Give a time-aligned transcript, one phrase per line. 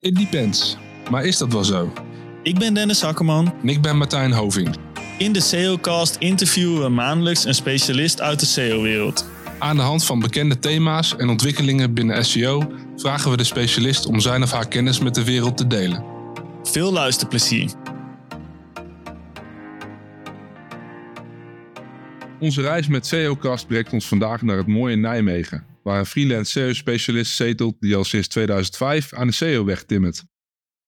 [0.00, 0.76] It depends.
[1.10, 1.92] Maar is dat wel zo?
[2.42, 3.54] Ik ben Dennis Akkerman.
[3.62, 4.76] En ik ben Martijn Hoving.
[5.18, 9.28] In de SEOcast interviewen we maandelijks een specialist uit de SEO-wereld.
[9.58, 14.20] Aan de hand van bekende thema's en ontwikkelingen binnen SEO vragen we de specialist om
[14.20, 16.04] zijn of haar kennis met de wereld te delen.
[16.62, 17.70] Veel luisterplezier.
[22.40, 27.34] Onze reis met SEOcast brengt ons vandaag naar het mooie Nijmegen, waar een freelance SEO-specialist
[27.34, 30.24] zetelt die al sinds 2005 aan de SEO-weg timmert.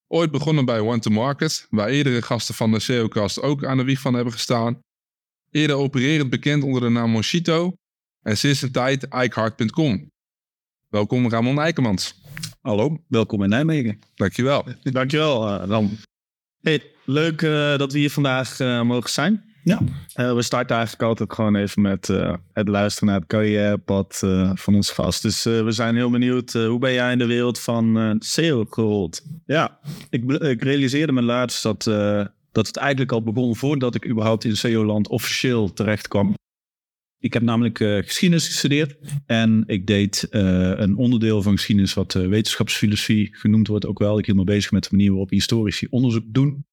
[0.06, 3.84] Ooit begonnen bij One to Market, waar eerdere gasten van de SEOcast ook aan de
[3.84, 4.80] wieg van hebben gestaan.
[5.50, 7.74] Eerder opererend bekend onder de naam Moschito
[8.22, 10.10] en sinds een tijd iCard.com.
[10.88, 12.14] Welkom Ramon Eikemans.
[12.60, 13.98] Hallo, welkom in Nijmegen.
[14.14, 14.66] Dankjewel.
[14.82, 15.98] Dankjewel, uh, Ram.
[16.60, 19.49] Hey, leuk uh, dat we hier vandaag uh, mogen zijn.
[19.64, 19.80] Ja.
[20.16, 24.50] Uh, we starten eigenlijk altijd gewoon even met uh, het luisteren naar het carrièrepad uh,
[24.54, 25.22] van ons vast.
[25.22, 29.22] Dus we zijn heel benieuwd, hoe ben jij in de wereld van SEO gerold?
[29.46, 29.78] Ja,
[30.10, 31.82] ik, ik, realiseerde me laatst dat,
[32.52, 36.34] dat het eigenlijk al begon voordat ik überhaupt in SEO-land officieel terecht kwam.
[37.18, 43.68] Ik heb namelijk geschiedenis gestudeerd en ik deed een onderdeel van geschiedenis wat wetenschapsfilosofie genoemd
[43.68, 44.18] wordt ook wel.
[44.18, 46.64] Ik hield me bezig met de manier waarop historici onderzoek doen.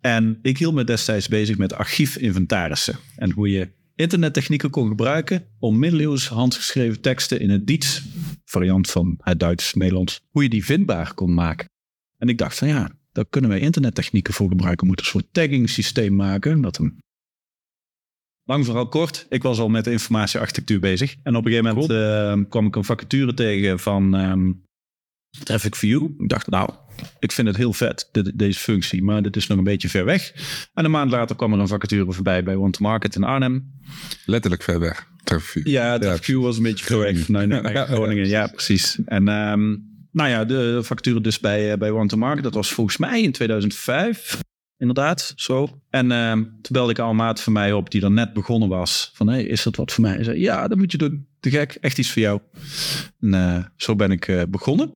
[0.00, 5.78] En ik hield me destijds bezig met archiefinventarissen en hoe je internettechnieken kon gebruiken om
[5.78, 8.02] middeleeuws handgeschreven teksten in het Diets,
[8.44, 11.68] variant van het Duits-Nederlands, hoe je die vindbaar kon maken.
[12.16, 14.80] En ik dacht van ja, daar kunnen wij internettechnieken voor gebruiken.
[14.80, 16.60] We moeten een soort tagging systeem maken.
[16.60, 16.98] Dat een...
[18.44, 21.16] Lang vooral kort, ik was al met informatiearchitectuur bezig.
[21.22, 21.90] En op een gegeven moment
[22.42, 24.64] uh, kwam ik een vacature tegen van um,
[25.44, 26.04] Traffic View.
[26.18, 26.70] Ik dacht, nou,
[27.18, 30.32] ik vind het heel vet, deze functie, maar dit is nog een beetje ver weg.
[30.74, 33.72] En een maand later kwam er een vacature voorbij bij Want Market in Arnhem.
[34.24, 35.08] Letterlijk ver weg.
[35.64, 37.28] Ja, Traffic View was een beetje correct.
[37.28, 38.98] Nee, nee, nee, Groningen, ja, precies.
[39.04, 43.22] En um, nou ja, de vacature dus bij, bij Want Market, dat was volgens mij
[43.22, 44.40] in 2005.
[44.76, 45.80] Inderdaad, zo.
[45.90, 48.68] En uh, toen belde ik al een maat van mij op die er net begonnen
[48.68, 49.10] was.
[49.14, 50.14] Van, hey, is dat wat voor mij?
[50.14, 51.26] Hij zei, ja, dat moet je doen.
[51.40, 52.40] Te gek, echt iets voor jou.
[53.20, 54.90] En uh, zo ben ik uh, begonnen.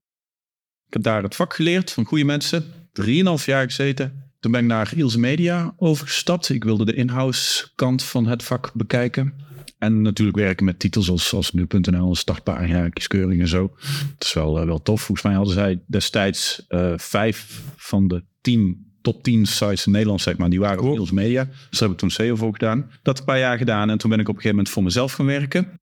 [0.94, 2.64] Ik heb daar het vak geleerd van goede mensen.
[2.92, 4.30] Drieënhalf jaar gezeten.
[4.40, 6.48] Toen ben ik naar Ilse Media overgestapt.
[6.48, 9.34] Ik wilde de in-house kant van het vak bekijken.
[9.78, 13.76] En natuurlijk werken met titels als, als nu.nl, startpagina, kieskeuring en zo.
[14.14, 15.02] Het is wel, uh, wel tof.
[15.02, 20.20] Volgens mij hadden zij destijds uh, vijf van de tien top 10 sites in Nederland,
[20.20, 20.50] zeg maar.
[20.50, 21.44] Die waren op Ilse Media.
[21.44, 22.90] Dus daar heb ik toen SEO voor gedaan.
[23.02, 23.90] Dat een paar jaar gedaan.
[23.90, 25.78] En toen ben ik op een gegeven moment voor mezelf gaan werken.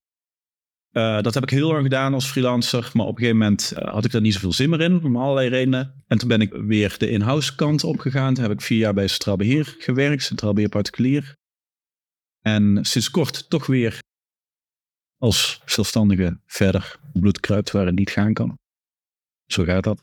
[0.93, 2.91] Uh, dat heb ik heel lang gedaan als freelancer.
[2.93, 5.05] Maar op een gegeven moment uh, had ik daar niet zoveel zin meer in.
[5.05, 6.05] Om allerlei redenen.
[6.07, 8.35] En toen ben ik weer de in-house kant opgegaan.
[8.35, 10.23] Toen heb ik vier jaar bij Centraal Beheer gewerkt.
[10.23, 11.37] Centraal Beheer Particulier.
[12.41, 13.99] En sinds kort toch weer
[15.19, 18.59] als zelfstandige verder bloed kruipt waar het niet gaan kan.
[19.47, 20.03] Zo gaat dat.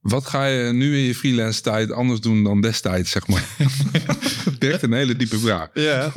[0.00, 3.48] Wat ga je nu in je freelance tijd anders doen dan destijds, zeg maar?
[4.58, 5.70] Echt een hele diepe vraag.
[5.74, 6.12] Ja.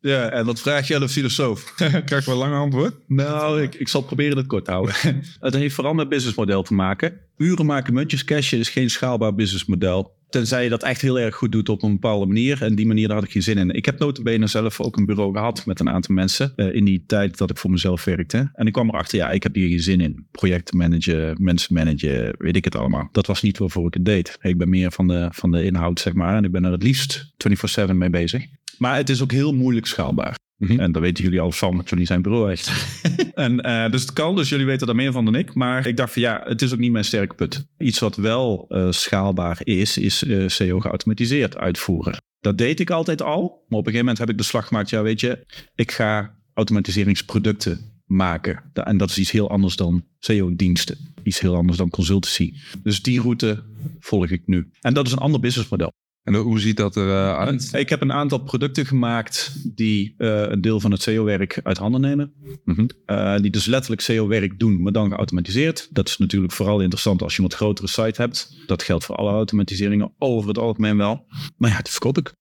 [0.00, 1.74] Ja, en dat vraag je aan filosoof.
[2.04, 2.94] Krijg je wel een lang antwoord?
[3.06, 4.94] Nou, ik, ik zal proberen het kort te houden.
[5.40, 7.20] het heeft vooral met businessmodel te maken.
[7.36, 10.16] Uren maken muntjes cashen is geen schaalbaar businessmodel.
[10.28, 12.62] Tenzij je dat echt heel erg goed doet op een bepaalde manier.
[12.62, 13.70] En die manier, daar had ik geen zin in.
[13.70, 16.52] Ik heb notabene zelf ook een bureau gehad met een aantal mensen.
[16.56, 18.50] Uh, in die tijd dat ik voor mezelf werkte.
[18.54, 20.26] En ik kwam erachter, ja, ik heb hier geen zin in.
[20.30, 23.08] Projecten managen, mensen managen, weet ik het allemaal.
[23.12, 24.38] Dat was niet waarvoor ik het deed.
[24.40, 26.36] Ik ben meer van de, van de inhoud, zeg maar.
[26.36, 27.32] En ik ben er het liefst
[27.88, 28.46] 24-7 mee bezig.
[28.78, 30.36] Maar het is ook heel moeilijk schaalbaar.
[30.58, 30.80] Mm-hmm.
[30.80, 32.70] En daar weten jullie al van, dat jullie zijn bureau echt.
[33.34, 35.54] en, uh, dus het kan, dus jullie weten daar meer van dan ik.
[35.54, 37.66] Maar ik dacht van ja, het is ook niet mijn sterke put.
[37.78, 42.16] Iets wat wel uh, schaalbaar is, is uh, SEO geautomatiseerd uitvoeren.
[42.40, 43.40] Dat deed ik altijd al.
[43.40, 44.90] Maar op een gegeven moment heb ik de slag gemaakt.
[44.90, 48.70] Ja, weet je, ik ga automatiseringsproducten maken.
[48.72, 50.96] En dat is iets heel anders dan SEO-diensten.
[51.22, 52.54] Iets heel anders dan consultancy.
[52.82, 53.64] Dus die route
[54.00, 54.70] volg ik nu.
[54.80, 55.92] En dat is een ander businessmodel.
[56.28, 57.70] En hoe ziet dat eruit?
[57.72, 62.00] Ik heb een aantal producten gemaakt die uh, een deel van het SEO-werk uit handen
[62.00, 62.32] nemen.
[63.06, 65.88] Uh, die dus letterlijk SEO-werk doen, maar dan geautomatiseerd.
[65.90, 68.56] Dat is natuurlijk vooral interessant als je een wat grotere site hebt.
[68.66, 71.26] Dat geldt voor alle automatiseringen over het algemeen wel.
[71.56, 72.32] Maar ja, dat verkoop ik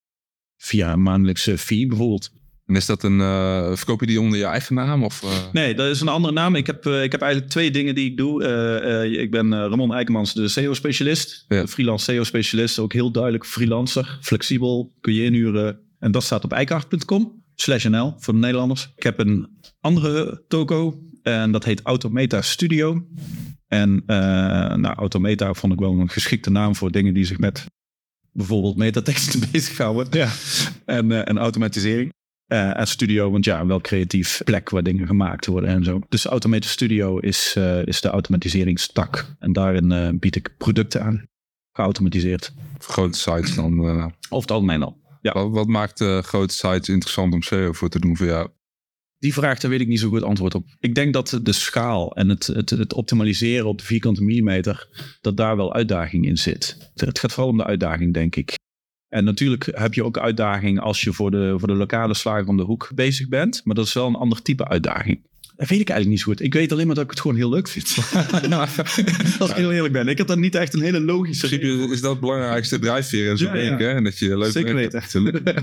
[0.58, 2.32] via een maandelijkse fee bijvoorbeeld.
[2.68, 5.04] En is dat een, uh, verkoop je die onder je eigen naam?
[5.04, 5.30] Of, uh...
[5.52, 6.56] Nee, dat is een andere naam.
[6.56, 8.44] Ik heb, uh, ik heb eigenlijk twee dingen die ik doe.
[9.20, 11.46] ik ben Ramon Eikemans, de SEO-specialist.
[11.48, 11.68] Ja.
[11.68, 12.80] Freelance SEO-specialist.
[12.80, 14.18] Ook heel duidelijk freelancer.
[14.22, 15.80] Flexibel, kun je inhuren.
[16.00, 17.44] En dat staat op eikart.com.
[17.56, 18.94] Slash NL voor de Nederlanders.
[18.96, 19.50] Ik heb een
[19.80, 21.02] andere toko.
[21.24, 23.06] En dat heet Autometa Studio.
[23.68, 27.66] En nou, Autometa vond ik wel een geschikte naam voor dingen die zich met
[28.32, 30.08] bijvoorbeeld metateksten bezighouden.
[30.12, 30.32] Ja.
[30.86, 32.16] En, en automatisering.
[32.48, 36.00] Uh, en studio, want ja, wel creatief plek waar dingen gemaakt worden en zo.
[36.10, 39.36] Dus Automated Studio is, uh, is de automatiseringstak.
[39.40, 41.28] En daarin uh, bied ik producten aan.
[41.72, 42.54] Geautomatiseerd.
[42.78, 44.12] Grote sites dan?
[44.30, 44.98] Of het algemeen al.
[45.22, 45.34] Ja.
[45.34, 48.50] Wat, wat maakt grote sites interessant om SEO voor te doen voor jou?
[49.20, 50.66] Die vraag, daar weet ik niet zo goed antwoord op.
[50.80, 54.88] Ik denk dat de schaal en het, het, het optimaliseren op de vierkante millimeter,
[55.22, 56.92] dat daar wel uitdaging in zit.
[56.96, 58.57] Het gaat vooral om de uitdaging, denk ik.
[59.10, 62.58] En natuurlijk heb je ook uitdaging als je voor de, voor de lokale slager om
[62.58, 63.62] de hoek bezig bent.
[63.64, 65.27] Maar dat is wel een ander type uitdaging.
[65.58, 66.42] Dat weet ik eigenlijk niet zo goed.
[66.42, 67.98] Ik weet alleen maar dat ik het gewoon heel leuk vind.
[68.50, 68.68] nou,
[69.40, 70.08] als ik heel eerlijk ben.
[70.08, 71.48] Ik heb dan niet echt een hele logische...
[71.50, 73.78] Misschien is dat het belangrijkste drijfveer in zo'n ja, ja.
[73.78, 75.04] En dat je leuk Zeker weten.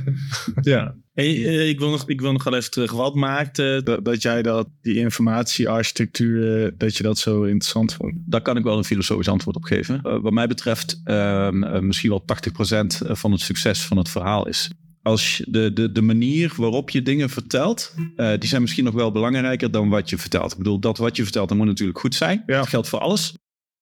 [0.63, 0.95] ja.
[1.13, 2.93] Hey, eh, ik, wil nog, ik wil nog wel even terug.
[2.93, 8.15] Wat maakte dat, dat jij dat, die informatiearchitectuur, eh, dat je dat zo interessant vond?
[8.27, 10.01] Daar kan ik wel een filosofisch antwoord op geven.
[10.07, 14.71] Uh, wat mij betreft, ehm, misschien wel 80% van het succes van het verhaal is
[15.05, 19.13] als de, de, de manier waarop je dingen vertelt, uh, die zijn misschien nog wel
[19.13, 20.53] belangrijker dan wat je vertelt.
[20.53, 22.43] Ik bedoel, dat wat je vertelt, dat moet natuurlijk goed zijn.
[22.47, 22.59] Ja.
[22.59, 23.35] Dat geldt voor alles.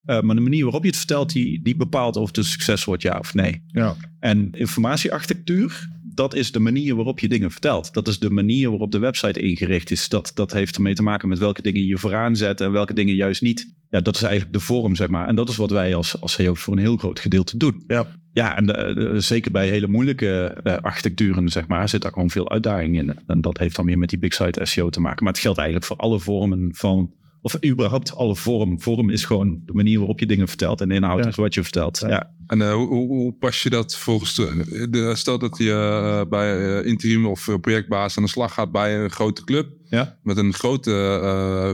[0.04, 2.84] Uh, maar de manier waarop je het vertelt, die, die bepaalt of het een succes
[2.84, 3.62] wordt, ja of nee.
[3.66, 3.96] Ja.
[4.18, 7.94] En informatiearchitectuur, dat is de manier waarop je dingen vertelt.
[7.94, 10.08] Dat is de manier waarop de website ingericht is.
[10.08, 13.14] Dat, dat heeft ermee te maken met welke dingen je vooraan zet en welke dingen
[13.14, 13.74] juist niet.
[13.92, 15.28] Ja, dat is eigenlijk de vorm, zeg maar.
[15.28, 17.84] En dat is wat wij als, als SEO voor een heel groot gedeelte doen.
[17.86, 18.06] Ja.
[18.32, 22.96] Ja, en zeker bij hele moeilijke uh, architecturen, zeg maar, zit daar gewoon veel uitdaging
[22.96, 23.18] in.
[23.26, 25.24] En dat heeft dan weer met die big site SEO te maken.
[25.24, 27.12] Maar het geldt eigenlijk voor alle vormen van
[27.42, 28.80] of überhaupt alle vorm.
[28.80, 30.80] Vorm is gewoon de manier waarop je dingen vertelt.
[30.80, 32.04] En de inhoud is wat je vertelt.
[32.08, 32.30] Ja.
[32.46, 36.58] En uh, hoe, hoe, pas je dat volgens de, de stel dat je uh, bij
[36.58, 39.68] uh, interim of projectbaas aan de slag gaat bij een grote club.
[39.92, 40.18] Ja.
[40.22, 40.90] Met een grote,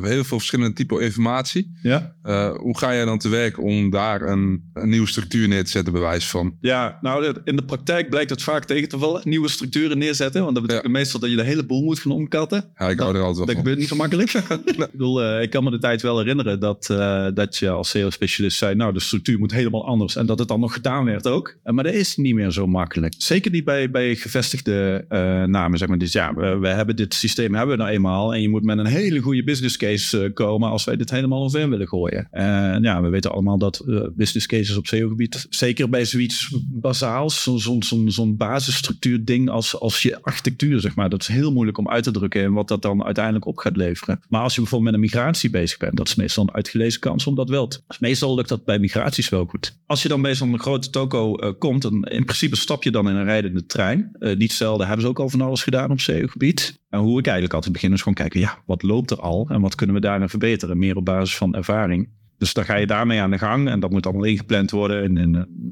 [0.02, 1.78] heel veel verschillende typen informatie.
[1.82, 2.14] Ja.
[2.56, 5.92] hoe ga jij dan te werk om daar een, een, nieuwe structuur neer te zetten,
[5.92, 6.56] bewijs van?
[6.60, 9.20] Ja, nou in de praktijk blijkt het vaak tegen te vallen.
[9.24, 10.42] Nieuwe structuren neerzetten.
[10.42, 12.64] Want dat betekent meestal dat je de hele boel moet gaan omkatten.
[12.74, 13.46] Ja, ik hou er altijd van.
[13.46, 14.32] Dat gebeurt niet zo makkelijk.
[14.64, 16.86] ik bedoel, ik kan me de tijd wel herinneren dat,
[17.34, 18.74] dat je als SEO-specialist zei...
[18.74, 20.16] nou, de structuur moet helemaal anders.
[20.16, 21.56] En dat het dan nog gedaan werd ook.
[21.64, 23.14] Maar dat is niet meer zo makkelijk.
[23.18, 25.04] Zeker niet bij, bij gevestigde
[25.48, 25.98] namen, zeg maar.
[25.98, 28.07] Dus ja, we, we, hebben dit systeem hebben we nou eenmaal.
[28.08, 31.40] En je moet met een hele goede business case uh, komen als wij dit helemaal
[31.40, 32.28] omver willen gooien.
[32.30, 37.42] En ja, we weten allemaal dat uh, business cases op SEO-gebied, zeker bij zoiets bazaals,
[37.42, 41.08] zo'n zo, zo, basisstructuur ding als, als je architectuur, zeg maar.
[41.08, 43.76] Dat is heel moeilijk om uit te drukken en wat dat dan uiteindelijk op gaat
[43.76, 44.20] leveren.
[44.28, 47.26] Maar als je bijvoorbeeld met een migratie bezig bent, dat is meestal een uitgelezen kans
[47.26, 47.80] om dat wel te.
[47.86, 49.76] Dus meestal lukt dat bij migraties wel goed.
[49.86, 53.08] Als je dan bij zo'n grote toko uh, komt, dan in principe stap je dan
[53.08, 54.10] in een rijdende trein.
[54.18, 56.78] Uh, niet zelden hebben ze ook al van alles gedaan op SEO-gebied.
[56.90, 59.74] En hoe ik eigenlijk altijd begin gewoon kijken, ja, wat loopt er al en wat
[59.74, 60.78] kunnen we daarin verbeteren?
[60.78, 62.08] Meer op basis van ervaring.
[62.38, 65.16] Dus dan ga je daarmee aan de gang en dat moet allemaal ingepland worden en,
[65.16, 65.30] en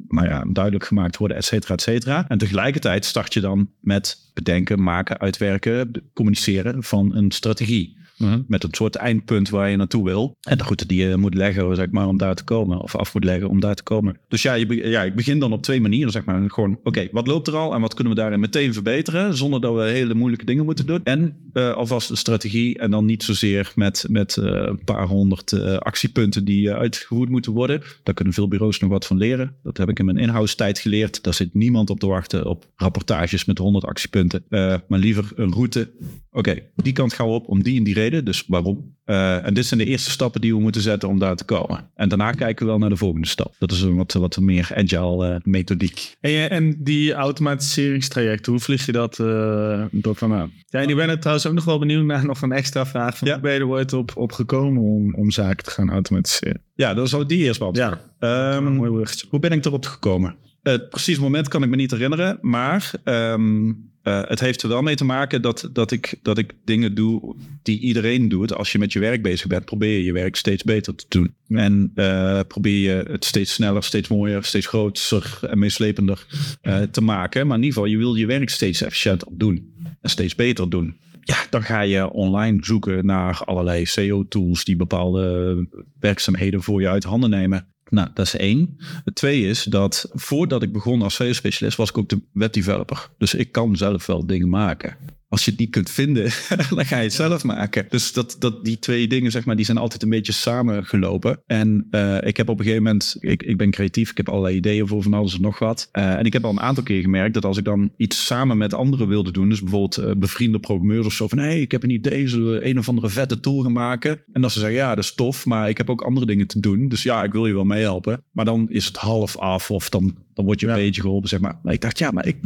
[0.09, 2.29] nou ja, duidelijk gemaakt worden, et cetera, et cetera.
[2.29, 7.97] En tegelijkertijd start je dan met bedenken, maken, uitwerken, communiceren van een strategie.
[8.17, 8.43] Mhm.
[8.47, 10.37] Met een soort eindpunt waar je naartoe wil.
[10.41, 12.81] En de route die je moet leggen, zeg maar, om daar te komen.
[12.81, 14.17] Of af moet leggen om daar te komen.
[14.29, 16.51] Dus ja, je, ja ik begin dan op twee manieren, zeg maar.
[16.51, 19.37] Gewoon, oké, wat loopt er al en wat kunnen we daarin meteen verbeteren?
[19.37, 21.01] Zonder dat we hele moeilijke dingen moeten doen.
[21.05, 25.53] En uh, alvast een strategie en dan niet zozeer met, met uh, een paar honderd
[25.53, 27.83] uh, actiepunten die uitgevoerd moeten worden.
[28.03, 29.55] Daar kunnen veel bureaus nog wat van leren.
[29.63, 31.23] Dat heb ik in mijn in-house tijd geleerd.
[31.23, 34.45] Daar zit niemand op te wachten op rapportages met honderd actiepunten.
[34.89, 35.91] maar liever een route.
[36.31, 38.95] Oké, die kant gaan we op om die en die reden dus waarom?
[39.07, 41.91] Uh, en dit zijn de eerste stappen die we moeten zetten om daar te komen.
[41.95, 43.55] En daarna kijken we wel naar de volgende stap.
[43.59, 46.17] Dat is een wat, wat meer agile uh, methodiek.
[46.21, 50.53] En, en die automatiseringstraject, hoe vlieg je dat uh, door vandaan?
[50.69, 53.19] Ja, en ik ben er trouwens ook nog wel benieuwd naar nog een extra vraag.
[53.19, 53.35] Van ja.
[53.35, 56.63] Hoe ben je er ooit op, op gekomen om, om zaken te gaan automatiseren?
[56.75, 58.01] Ja, dan zou die eerst beantwoorden.
[58.21, 60.37] Ja, um, mooi Hoe ben ik erop gekomen?
[60.63, 64.83] Het precieze moment kan ik me niet herinneren, maar um, uh, het heeft er wel
[64.83, 68.55] mee te maken dat, dat, ik, dat ik dingen doe die iedereen doet.
[68.55, 71.35] Als je met je werk bezig bent, probeer je je werk steeds beter te doen.
[71.49, 76.27] En uh, probeer je het steeds sneller, steeds mooier, steeds groter en meeslepender
[76.63, 77.47] uh, te maken.
[77.47, 80.97] Maar in ieder geval, je wil je werk steeds efficiënter doen en steeds beter doen.
[81.21, 85.67] Ja, dan ga je online zoeken naar allerlei SEO-tools die bepaalde
[86.01, 87.76] werkzaamheden voor je uit handen nemen.
[87.91, 88.77] Nou, dat is één.
[89.05, 93.09] Het tweede is dat voordat ik begon als SEO-specialist was ik ook de webdeveloper.
[93.19, 94.97] Dus ik kan zelf wel dingen maken
[95.29, 96.23] als je het niet kunt vinden,
[96.75, 97.87] dan ga je het zelf maken.
[97.89, 101.43] Dus dat, dat, die twee dingen, zeg maar, die zijn altijd een beetje samengelopen.
[101.47, 104.57] En uh, ik heb op een gegeven moment, ik, ik ben creatief, ik heb allerlei
[104.57, 105.89] ideeën voor van alles en nog wat.
[105.93, 108.57] Uh, en ik heb al een aantal keer gemerkt dat als ik dan iets samen
[108.57, 111.73] met anderen wilde doen, dus bijvoorbeeld uh, bevriende programmeurs of zo, van hé, hey, ik
[111.73, 114.23] heb een idee, zullen we een of andere vette tool gaan maken?
[114.33, 116.61] En dat ze zeggen, ja, dat is tof, maar ik heb ook andere dingen te
[116.61, 116.89] doen.
[116.89, 118.25] Dus ja, ik wil je wel meehelpen.
[118.33, 121.41] Maar dan is het half af of dan dan word je een beetje geholpen, zeg
[121.41, 121.59] maar.
[121.63, 122.37] Maar ik dacht, ja, maar ik,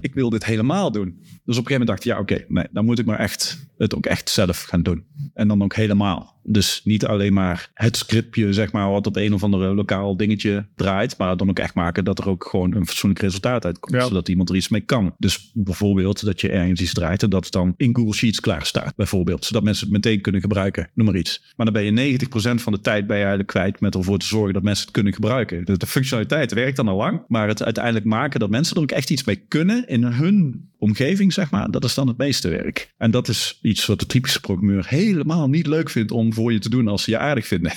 [0.00, 1.18] ik wil dit helemaal doen.
[1.18, 3.68] Dus op een gegeven moment dacht ik, ja, oké, nee, dan moet ik maar echt
[3.78, 5.04] het ook echt zelf gaan doen.
[5.34, 6.38] En dan ook helemaal.
[6.42, 10.66] Dus niet alleen maar het scriptje, zeg maar, wat op een of andere lokaal dingetje
[10.74, 14.28] draait, maar dan ook echt maken dat er ook gewoon een fatsoenlijk resultaat uitkomt, zodat
[14.28, 15.14] iemand er iets mee kan.
[15.18, 18.66] Dus bijvoorbeeld dat je ergens iets draait en dat het dan in Google Sheets klaar
[18.66, 21.52] staat, bijvoorbeeld, zodat mensen het meteen kunnen gebruiken, noem maar iets.
[21.56, 24.26] Maar dan ben je 90% van de tijd ben je eigenlijk kwijt met ervoor te
[24.26, 25.64] zorgen dat mensen het kunnen gebruiken.
[25.64, 28.90] Dus de functionaliteit werkt dan al lang, maar het uiteindelijk maken dat mensen er ook
[28.90, 32.94] echt iets mee kunnen in hun omgeving, zeg maar, dat is dan het meeste werk.
[32.98, 36.58] En dat is iets wat de typische programmeur helemaal niet leuk vindt om voor je
[36.58, 37.72] te doen als ze je aardig vinden.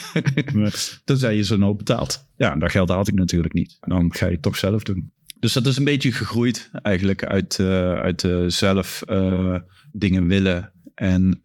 [1.05, 2.27] Tenzij je ze nou betaalt.
[2.37, 3.77] Ja, dat geld had ik natuurlijk niet.
[3.79, 5.11] Dan ga je het toch zelf doen.
[5.39, 9.55] Dus dat is een beetje gegroeid eigenlijk uit, uh, uit uh, zelf uh,
[9.91, 11.39] dingen willen en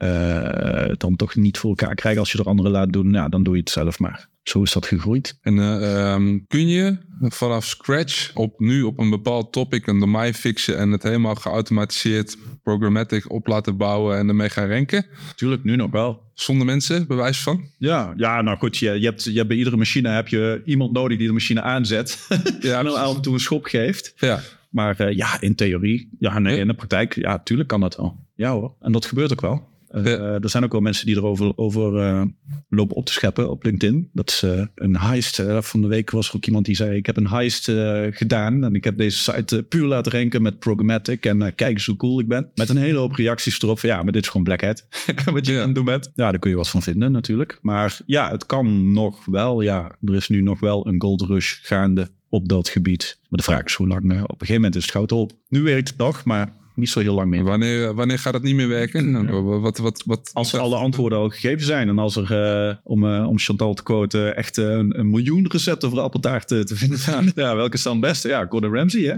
[0.97, 3.13] dan toch niet voor elkaar krijgen als je er anderen laat doen.
[3.13, 4.29] Ja, dan doe je het zelf maar.
[4.49, 5.39] Zo is dat gegroeid.
[5.43, 10.79] En um, kun je vanaf scratch op nu op een bepaald topic een domein fixen
[10.79, 15.07] en het helemaal geautomatiseerd programmatic op laten bouwen en ermee gaan ranken?
[15.37, 16.23] Tuurlijk, nu nog wel.
[16.35, 17.65] Zonder mensen, bewijs van?
[17.79, 20.93] Ja, ja nou goed, je, je, hebt, je hebt bij iedere machine heb je iemand
[20.93, 22.27] nodig die de machine aanzet.
[22.61, 24.13] ja, en dan af en toe een schop geeft.
[24.17, 24.41] Ja.
[24.71, 28.27] Maar uh, ja, in theorie, ja, nee, in de praktijk, ja, tuurlijk kan dat wel.
[28.35, 29.69] Ja hoor, en dat gebeurt ook wel.
[29.95, 32.23] Uh, er zijn ook wel mensen die erover over, uh,
[32.69, 34.11] lopen op te scheppen op LinkedIn.
[34.13, 35.43] Dat is uh, een heist.
[35.61, 37.65] van de week was er ook iemand die zei: Ik heb een heist
[38.11, 38.65] gedaan.
[38.65, 41.27] En ik heb deze site puur laten renken met programmatic.
[41.27, 42.51] En kijk eens hoe cool ik ben.
[42.55, 43.79] Met een hele hoop reacties erop.
[43.79, 44.87] Van, ja, maar dit is gewoon black hat.
[45.33, 46.13] Wat je aan het doen bent.
[46.15, 47.59] Ja, daar kun je wat van vinden natuurlijk.
[47.63, 49.61] Maar ja, het kan nog wel.
[49.61, 53.19] Ja, er is nu nog wel een gold rush gaande op dat gebied.
[53.29, 54.03] Maar de vraag is hoe lang.
[54.03, 55.33] op een gegeven moment is het goud op.
[55.49, 57.45] Nu werkt het nog, maar niet zo heel lang meer.
[57.45, 59.11] Wanneer, wanneer gaat het niet meer werken?
[59.13, 59.41] Ja.
[59.41, 63.29] Wat, wat, wat, als alle antwoorden al gegeven zijn en als er, uh, om, uh,
[63.29, 67.33] om Chantal te quoten, echt uh, een, een, miljoen recepten voor appeltaart te vinden zijn.
[67.35, 68.29] ja, welke is dan het beste?
[68.29, 69.15] Ja, Gordon Ramsay, hè?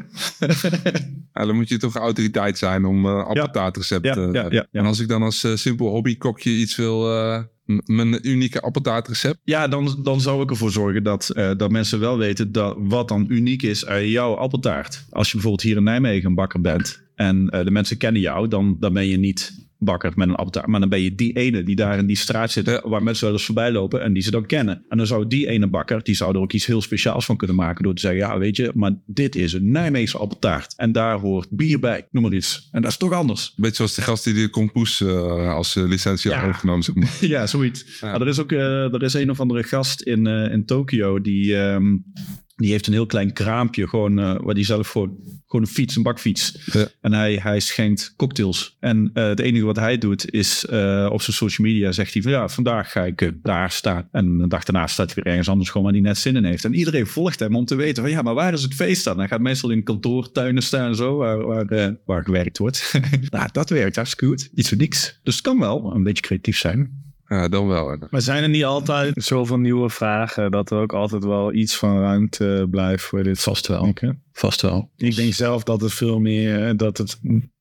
[1.34, 4.32] ja, dan moet je toch autoriteit zijn om appeltaartrecepten.
[4.32, 7.08] Ja, ja, en als ik dan als simpel hobbykokje iets wil
[7.64, 9.38] mijn unieke appeltaartrecept?
[9.44, 13.08] Ja, dan, dan zou ik ervoor zorgen dat, uh, dat mensen wel weten dat, wat
[13.08, 15.06] dan uniek is aan jouw appeltaart.
[15.10, 18.48] Als je bijvoorbeeld hier in Nijmegen een bakker bent en uh, de mensen kennen jou,
[18.48, 20.66] dan, dan ben je niet bakker met een appeltaart.
[20.66, 23.34] Maar dan ben je die ene die daar in die straat zit, waar mensen wel
[23.34, 24.84] eens voorbij lopen en die ze dan kennen.
[24.88, 27.56] En dan zou die ene bakker, die zou er ook iets heel speciaals van kunnen
[27.56, 30.74] maken door te zeggen, ja weet je, maar dit is een Nijmeegse appeltaart.
[30.76, 32.68] En daar hoort bier bij, noem maar iets.
[32.72, 33.52] En dat is toch anders.
[33.56, 36.42] Beetje zoals de gast die de Compoes uh, als uh, licentie ja.
[36.42, 36.82] overgenomen.
[36.82, 37.16] Zeg maar.
[37.36, 37.98] ja, zoiets.
[38.00, 38.14] Ja.
[38.14, 41.56] er is ook uh, er is een of andere gast in, in Tokio die...
[41.56, 42.04] Um,
[42.60, 45.96] die heeft een heel klein kraampje, gewoon uh, waar hij zelf gewoon, gewoon een fiets,
[45.96, 46.58] een bakfiets.
[46.72, 46.88] Ja.
[47.00, 48.76] En hij, hij schenkt cocktails.
[48.80, 52.22] En uh, het enige wat hij doet is uh, op zijn social media zegt hij
[52.22, 54.08] van ja, vandaag ga ik daar staan.
[54.12, 56.44] En de dag daarna staat hij weer ergens anders gewoon waar hij net zin in
[56.44, 56.64] heeft.
[56.64, 59.18] En iedereen volgt hem om te weten van ja, maar waar is het feest dan?
[59.18, 62.92] Hij gaat meestal in kantoortuinen staan en zo, waar, waar, waar gewerkt wordt.
[63.30, 64.50] nou, dat werkt hartstikke goed.
[64.54, 65.20] Iets voor niks.
[65.22, 67.09] Dus het kan wel een beetje creatief zijn.
[67.30, 67.96] Ja, dan wel.
[68.10, 72.00] Maar zijn er niet altijd zoveel nieuwe vragen dat er ook altijd wel iets van
[72.00, 73.40] ruimte blijft voor dit?
[73.40, 73.82] Vast wel.
[73.82, 74.18] Okay.
[74.32, 74.90] Vast wel.
[74.96, 77.20] Ik denk zelf dat het veel meer, dat het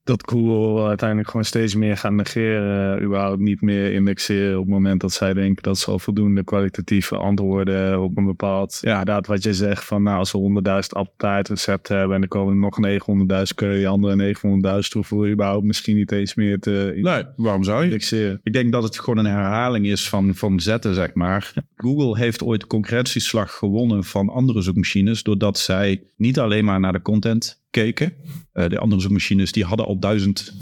[0.10, 5.02] dat Google uiteindelijk gewoon steeds meer gaat negeren, überhaupt niet meer indexeren op het moment
[5.02, 9.44] dat zij denken dat ze al voldoende kwalitatieve antwoorden op een bepaald, ja, inderdaad wat
[9.44, 13.70] je zegt van nou als we 100.000 appeltaartrecepten hebben en er komen nog 900.000, kun
[13.70, 14.36] je die andere
[14.84, 17.86] 900.000 toevoegen, überhaupt misschien niet eens meer te Nee, waarom zou je?
[17.86, 18.40] Indexeren.
[18.44, 21.54] Ik denk dat het gewoon een herhaling is van, van zetten, zeg maar.
[21.76, 26.94] Google heeft ooit de concurrentieslag gewonnen van andere zoekmachines doordat zij niet alleen maar naar
[26.94, 30.54] de content Uh, de andere zoekmachines die hadden al duizend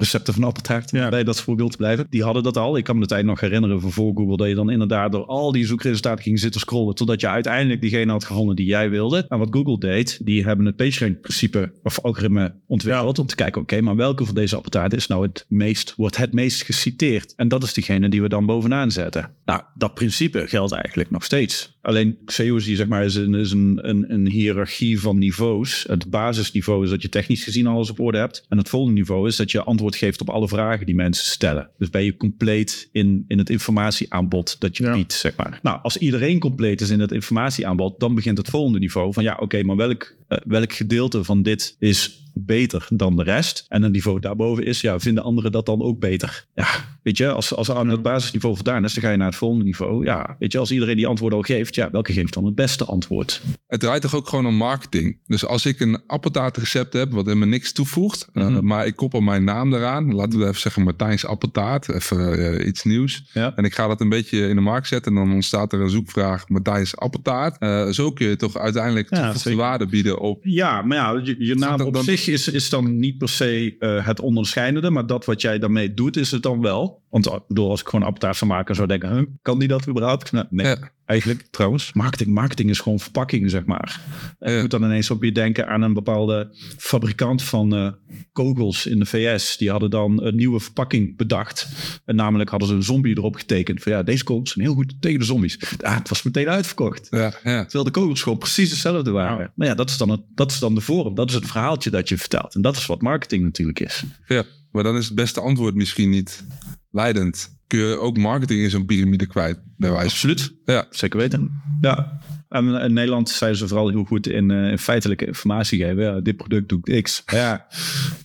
[0.00, 1.08] recepten van appeltaart, ja.
[1.08, 2.06] bij dat voorbeeld blijven.
[2.10, 2.76] Die hadden dat al.
[2.76, 5.26] Ik kan me de tijd nog herinneren van voor Google, dat je dan inderdaad door
[5.26, 9.26] al die zoekresultaten ging zitten scrollen, totdat je uiteindelijk diegene had gevonden die jij wilde.
[9.28, 13.22] En wat Google deed, die hebben het PageRank principe of algoritme ontwikkeld ja.
[13.22, 16.16] om te kijken, oké, okay, maar welke van deze appeltaarten is nou het meest, wordt
[16.16, 17.34] het meest geciteerd?
[17.36, 19.34] En dat is degene die we dan bovenaan zetten.
[19.44, 21.78] Nou, dat principe geldt eigenlijk nog steeds.
[21.82, 25.84] Alleen SEO's zeg maar, is, een, is een, een, een hiërarchie van niveaus.
[25.88, 28.44] Het basisniveau is dat je technisch gezien alles op orde hebt.
[28.48, 31.70] En het volgende niveau is dat je antwoord geeft op alle vragen die mensen stellen.
[31.78, 34.92] Dus ben je compleet in, in het informatieaanbod dat je ja.
[34.92, 35.58] biedt, zeg maar.
[35.62, 39.36] Nou, als iedereen compleet is in het informatieaanbod, dan begint het volgende niveau van ja,
[39.40, 43.64] oké, maar welk, welk gedeelte van dit is beter dan de rest.
[43.68, 46.46] En een niveau daarboven is, ja, vinden anderen dat dan ook beter?
[46.54, 46.68] Ja,
[47.02, 49.64] weet je, als, als aan het basisniveau voldaan is, dan ga je naar het volgende
[49.64, 50.04] niveau.
[50.04, 52.84] Ja, weet je, als iedereen die antwoorden al geeft, ja, welke geeft dan het beste
[52.84, 53.42] antwoord?
[53.66, 55.18] Het draait toch ook gewoon om marketing.
[55.26, 58.54] Dus als ik een appeltaartrecept heb, wat helemaal niks toevoegt, mm -hmm.
[58.54, 62.66] uh, maar ik koppel mijn naam eraan, laten we even zeggen Martijn's appeltaart, even uh,
[62.66, 63.24] iets nieuws.
[63.32, 63.52] Ja.
[63.56, 65.90] En ik ga dat een beetje in de markt zetten en dan ontstaat er een
[65.90, 67.62] zoekvraag Martijn's appeltaart.
[67.62, 70.44] Uh, zo kun je toch uiteindelijk ja, waarde bieden op.
[70.44, 74.06] Ja, maar ja, je, je naam op zich is, is dan niet per se uh,
[74.06, 77.02] het onderscheidende, maar dat wat jij daarmee doet, is het dan wel.
[77.10, 79.68] Want ik bedoel, als ik gewoon een apparaat zou maken, zou denken, huh, kan die
[79.68, 80.32] dat überhaupt?
[80.32, 80.66] Nou, nee.
[80.66, 81.92] Ja eigenlijk trouwens.
[81.92, 84.00] Marketing, marketing is gewoon verpakking, zeg maar.
[84.38, 84.46] Ja.
[84.46, 87.90] Ik moet dan ineens op je denken aan een bepaalde fabrikant van uh,
[88.32, 89.56] kogels in de VS.
[89.56, 91.68] Die hadden dan een nieuwe verpakking bedacht.
[92.04, 93.82] En namelijk hadden ze een zombie erop getekend.
[93.82, 95.58] Van ja, deze kogels zijn heel goed tegen de zombies.
[95.78, 97.06] Ja, het was meteen uitverkocht.
[97.10, 97.62] Ja, ja.
[97.62, 99.52] Terwijl de kogels gewoon precies hetzelfde waren.
[99.54, 101.14] Maar ja, dat is, dan het, dat is dan de vorm.
[101.14, 102.54] Dat is het verhaaltje dat je vertelt.
[102.54, 104.04] En dat is wat marketing natuurlijk is.
[104.26, 106.44] Ja, maar dan is het beste antwoord misschien niet
[106.90, 109.58] leidend kun je ook marketing in zo'n piramide kwijt.
[109.76, 110.06] Bij wijze.
[110.06, 110.54] Absoluut.
[110.64, 110.86] Ja.
[110.90, 111.62] Zeker weten.
[111.80, 112.20] Ja.
[112.48, 116.02] En in Nederland zijn ze vooral heel goed in, uh, in feitelijke informatie geven.
[116.02, 117.22] Ja, dit product doet X.
[117.26, 117.66] Ja.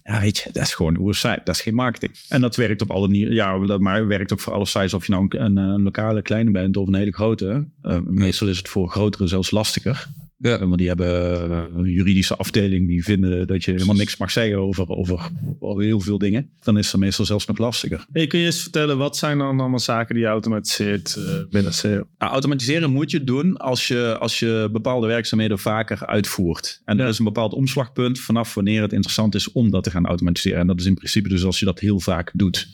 [0.03, 1.41] ja, weet je, dat is gewoon hoe site.
[1.43, 2.11] Dat is geen marketing.
[2.29, 3.33] En dat werkt op alle nieren.
[3.33, 4.93] Ja, maar werkt ook voor alle sites.
[4.93, 7.67] Of je nou een, een, lokale kleine bent of een hele grote.
[7.83, 10.07] Uh, meestal is het voor grotere zelfs lastiger.
[10.37, 10.59] Ja.
[10.59, 14.89] Want die hebben een juridische afdeling die vinden dat je helemaal niks mag zeggen over,
[14.89, 16.49] over, over heel veel dingen.
[16.59, 18.05] Dan is het meestal zelfs nog lastiger.
[18.11, 21.73] Hey, kun je eens vertellen, wat zijn dan allemaal zaken die je automatiseert uh, binnen
[21.73, 22.07] SEO?
[22.17, 26.81] Nou, automatiseren moet je doen als je, als je bepaalde werkzaamheden vaker uitvoert.
[26.85, 30.05] En er is een bepaald omslagpunt vanaf wanneer het interessant is om dat te gaan
[30.05, 30.59] automatiseren.
[30.59, 32.67] En dat is in principe dus als je dat heel vaak doet.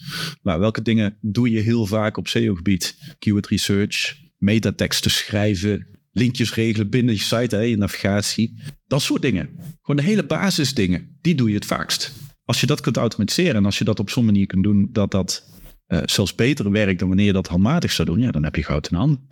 [0.43, 3.15] Nou, welke dingen doe je heel vaak op SEO-gebied?
[3.19, 8.61] Keyword research, metateksten schrijven, linkjes regelen binnen je site, hè, je navigatie.
[8.87, 9.49] Dat soort dingen.
[9.81, 12.13] Gewoon de hele basisdingen, die doe je het vaakst.
[12.45, 15.11] Als je dat kunt automatiseren en als je dat op zo'n manier kunt doen dat
[15.11, 15.49] dat
[15.87, 18.63] uh, zelfs beter werkt dan wanneer je dat handmatig zou doen, ja, dan heb je
[18.63, 19.29] goud in handen.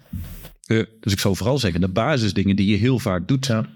[0.59, 0.85] Ja.
[0.99, 3.69] Dus ik zou vooral zeggen, de basisdingen die je heel vaak doet, ja.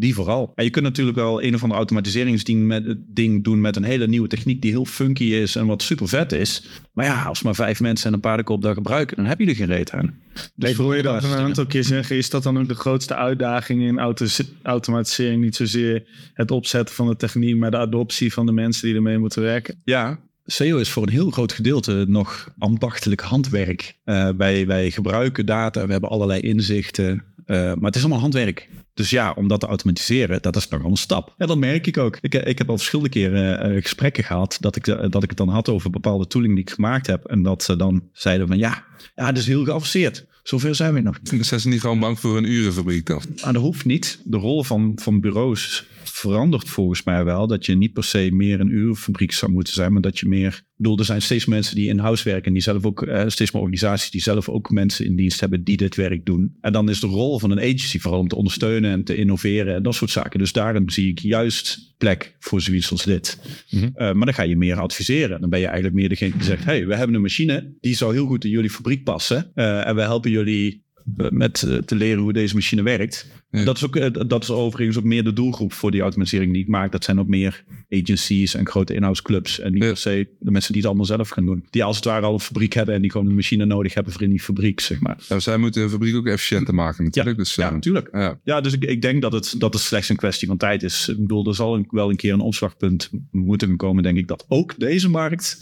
[0.00, 0.52] Die vooral.
[0.54, 4.06] En je kunt natuurlijk wel een of ander automatiseringsding met, ding doen met een hele
[4.06, 6.68] nieuwe techniek die heel funky is en wat super vet is.
[6.92, 9.54] Maar ja, als maar vijf mensen en een paardenkop dat gebruiken, dan heb je er
[9.54, 10.14] geen reet aan.
[10.54, 13.82] Dus hoor je dat een aantal keer zeggen, is dat dan ook de grootste uitdaging
[13.82, 14.26] in auto
[14.62, 15.42] automatisering?
[15.42, 19.18] Niet zozeer het opzetten van de techniek, maar de adoptie van de mensen die ermee
[19.18, 19.80] moeten werken?
[19.84, 23.96] Ja, SEO is voor een heel groot gedeelte nog ambachtelijk handwerk.
[24.04, 28.68] Uh, wij, wij gebruiken data, we hebben allerlei inzichten, uh, maar het is allemaal handwerk.
[28.98, 31.34] Dus ja, om dat te automatiseren, dat is nogal een stap.
[31.36, 32.18] Ja, dat merk ik ook.
[32.20, 35.48] Ik, ik heb al verschillende keren uh, gesprekken gehad dat ik, dat ik het dan
[35.48, 37.24] had over bepaalde tooling die ik gemaakt heb.
[37.24, 38.84] En dat ze dan zeiden van ja,
[39.16, 40.26] ja, dat is heel geavanceerd.
[40.42, 41.18] Zover zijn we nog.
[41.40, 43.22] Zijn ze niet gewoon bang voor een urenfabriek dan?
[43.40, 44.20] Ah, dat hoeft niet.
[44.24, 45.86] De rol van, van bureaus
[46.18, 47.46] verandert volgens mij wel.
[47.46, 50.48] Dat je niet per se meer een urenfabriek zou moeten zijn, maar dat je meer.
[50.48, 53.50] Ik bedoel, er zijn steeds mensen die in-house werken en die zelf ook, eh, steeds
[53.50, 56.56] meer organisaties die zelf ook mensen in dienst hebben die dit werk doen.
[56.60, 59.74] En dan is de rol van een agency vooral om te ondersteunen en te innoveren
[59.74, 60.38] en dat soort zaken.
[60.38, 63.38] Dus daarin zie ik juist plek voor zoiets als dit.
[63.70, 63.84] Mhm.
[63.84, 65.40] uh, maar dan ga je meer adviseren.
[65.40, 68.12] Dan ben je eigenlijk meer degene die zegt: hey, we hebben een machine die zou
[68.14, 69.52] heel goed in jullie fabriek passen.
[69.54, 73.26] Uh, en we helpen jullie met eh, te leren hoe deze machine werkt.
[73.50, 76.62] Dat, is ook, eh, dat is overigens ook meer de doelgroep voor die automatisering die
[76.62, 76.92] ik maak.
[76.92, 79.60] Dat zijn ook meer agencies en grote inhoudsclubs.
[79.60, 81.66] En niet per se de mensen die het allemaal zelf gaan doen.
[81.70, 84.12] Die als het ware al een fabriek hebben en die gewoon een machine nodig hebben
[84.12, 85.16] voor in die fabriek, zeg maar.
[85.28, 87.36] Ja, zij moeten de fabriek ook efficiënter maken natuurlijk.
[87.36, 88.08] Ja, dus, ja natuurlijk.
[88.12, 88.40] Ja.
[88.44, 91.08] ja, dus ik, ik denk dat het, dat het slechts een kwestie van tijd is.
[91.08, 94.74] Ik bedoel, er zal wel een keer een omslagpunt moeten komen, denk ik, dat ook
[94.78, 95.58] deze markt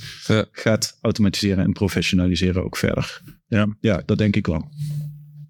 [0.52, 3.22] gaat automatiseren en professionaliseren ook verder.
[3.48, 4.68] Ja, ja dat denk ik wel.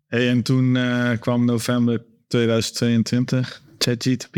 [0.06, 4.36] Hey, en toen uh, kwam november 2022, ChatGTP.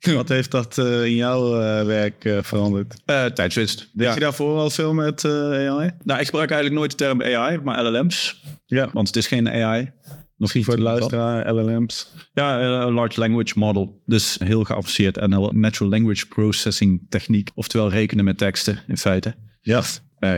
[0.00, 2.94] Wat heeft dat uh, in jouw uh, werk veranderd?
[3.34, 3.90] tijdswinst.
[3.92, 5.90] Deed je daarvoor al veel met AI?
[6.02, 8.42] Nou, ik gebruik eigenlijk nooit de term AI, maar LLM's.
[8.66, 8.90] Ja.
[8.92, 9.92] Want het is geen AI.
[10.36, 12.12] Nog voor de luisteraar, LLM's.
[12.32, 14.02] Ja, een large language model.
[14.06, 17.50] Dus heel geavanceerd en natural language processing techniek.
[17.54, 19.34] Oftewel rekenen met teksten in feite.
[19.60, 19.82] Ja.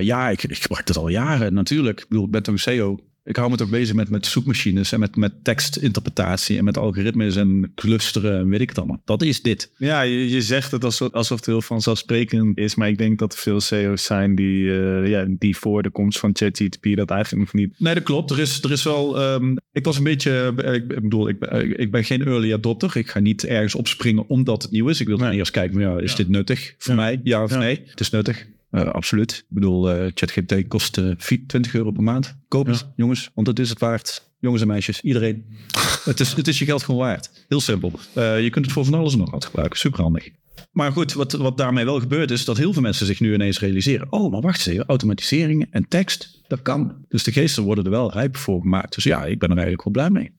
[0.00, 2.00] ja, ik, ik gebruik dat al jaren natuurlijk.
[2.00, 5.00] Ik bedoel, ik ben toch SEO ik hou me toch bezig met, met zoekmachines en
[5.00, 9.02] met, met tekstinterpretatie en met algoritmes en clusteren en weet ik het allemaal.
[9.04, 9.72] Dat is dit.
[9.76, 13.32] Ja, je, je zegt het alsof, alsof het heel vanzelfsprekend is, maar ik denk dat
[13.32, 17.52] er veel CEO's zijn die, uh, ja, die voor de komst van ChatGPT dat eigenlijk
[17.52, 17.74] nog niet.
[17.78, 18.30] Nee, dat klopt.
[18.30, 19.32] Er is, er is wel.
[19.32, 20.52] Um, ik was een beetje.
[20.56, 21.44] Ik, ik bedoel, ik,
[21.76, 22.96] ik ben geen early adopter.
[22.96, 25.00] Ik ga niet ergens opspringen omdat het nieuw is.
[25.00, 25.36] Ik wil nee.
[25.36, 27.20] eerst kijken, ja, is dit nuttig voor mij?
[27.22, 27.82] Ja of nee?
[27.86, 28.46] Het is nuttig.
[28.72, 29.32] Uh, absoluut.
[29.32, 31.14] Ik bedoel, uh, ChatGPT kost uh,
[31.46, 32.36] 20 euro per maand.
[32.48, 34.30] Koop het, jongens, want het is het waard.
[34.38, 35.44] Jongens en meisjes, iedereen.
[36.04, 37.44] het, is, het is je geld gewoon waard.
[37.48, 37.92] Heel simpel.
[38.14, 39.78] je kunt het voor van alles en nog wat gebruiken.
[39.78, 40.30] Superhandig.
[40.72, 43.60] Maar goed, wat, wat daarmee wel gebeurt is dat heel veel mensen zich nu ineens
[43.60, 44.12] realiseren.
[44.12, 44.86] Oh, maar wacht eens even.
[44.86, 47.04] Automatisering en tekst, dat kan.
[47.08, 48.94] Dus de geesten worden er wel rijp voor gemaakt.
[48.94, 50.32] Dus ja, ik ben er eigenlijk wel blij mee.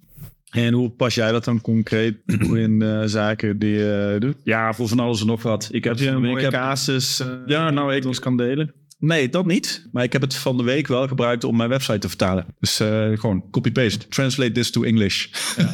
[0.54, 2.18] En hoe pas jij dat dan concreet
[2.64, 4.36] in uh, zaken die je doet?
[4.44, 5.68] Ja, voor van alles en nog wat.
[5.72, 8.74] Ik heb, je een mooie casus uh, ja, nou, ik, ons kan delen?
[9.00, 9.88] Nee, dat niet.
[9.92, 12.46] Maar ik heb het van de week wel gebruikt om mijn website te vertalen.
[12.60, 12.76] Dus
[13.20, 14.08] gewoon copy-paste.
[14.08, 15.28] Translate this to English.
[15.58, 15.74] Ja.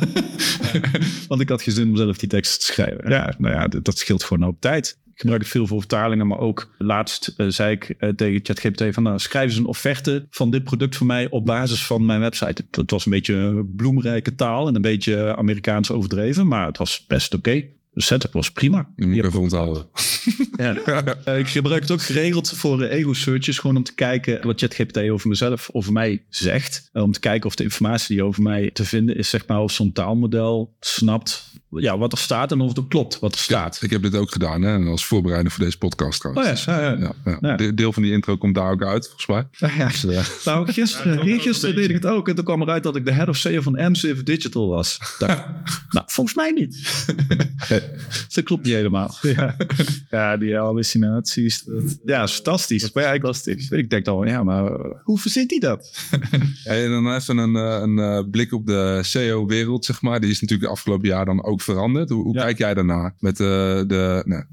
[1.27, 3.09] Want ik had geen zin om zelf die tekst te schrijven.
[3.09, 4.97] Ja, nou ja, dat, dat scheelt gewoon op tijd.
[5.19, 8.93] Ik gebruik het veel voor vertalingen, maar ook laatst uh, zei ik uh, tegen ChatGPT
[8.93, 12.19] van nou, schrijf eens een offerte van dit product voor mij op basis van mijn
[12.19, 12.65] website.
[12.71, 17.33] Het was een beetje bloemrijke taal en een beetje Amerikaans overdreven, maar het was best
[17.33, 17.49] oké.
[17.49, 17.73] Okay.
[17.91, 18.89] De setup was prima.
[18.95, 19.05] Je
[20.57, 21.35] ja.
[21.35, 23.57] ik gebruik het ook geregeld voor ego searches.
[23.57, 26.89] Gewoon om te kijken wat ChatGPT over mezelf, over mij zegt.
[26.93, 29.71] Om te kijken of de informatie die over mij te vinden is, zeg maar, of
[29.71, 33.77] zo'n taalmodel snapt ja, wat er staat en of het klopt wat er staat.
[33.79, 36.67] Ja, ik heb dit ook gedaan hè, als voorbereiding voor deze podcast trouwens.
[36.67, 37.37] Oh ja, ja, ja.
[37.41, 37.71] ja.
[37.71, 39.47] Deel van die intro komt daar ook uit, volgens mij.
[39.69, 40.23] Ja, ja.
[40.45, 43.27] Nou, gisteren, gisteren deed ik het ook en toen kwam eruit dat ik de head
[43.27, 44.99] of SEO van M7 Digital was.
[45.89, 47.05] Nou, volgens mij niet.
[48.33, 49.15] dat klopt niet helemaal.
[49.21, 49.55] Ja,
[50.09, 51.63] ja die hallucinaties.
[51.63, 51.99] Dat...
[52.05, 52.91] Ja, is fantastisch.
[52.91, 53.69] Maar ja, ik, fantastisch.
[53.69, 54.71] ik denk dan, ja, maar
[55.03, 56.07] hoe verzint hij dat?
[56.63, 60.19] en dan even een, een, een blik op de SEO-wereld, zeg maar.
[60.19, 62.09] Die is natuurlijk de afgelopen jaar dan ook veranderd.
[62.09, 63.13] Hoe, hoe kijk jij daarna?
[63.19, 63.47] Met uh,
[63.87, 64.43] de nou,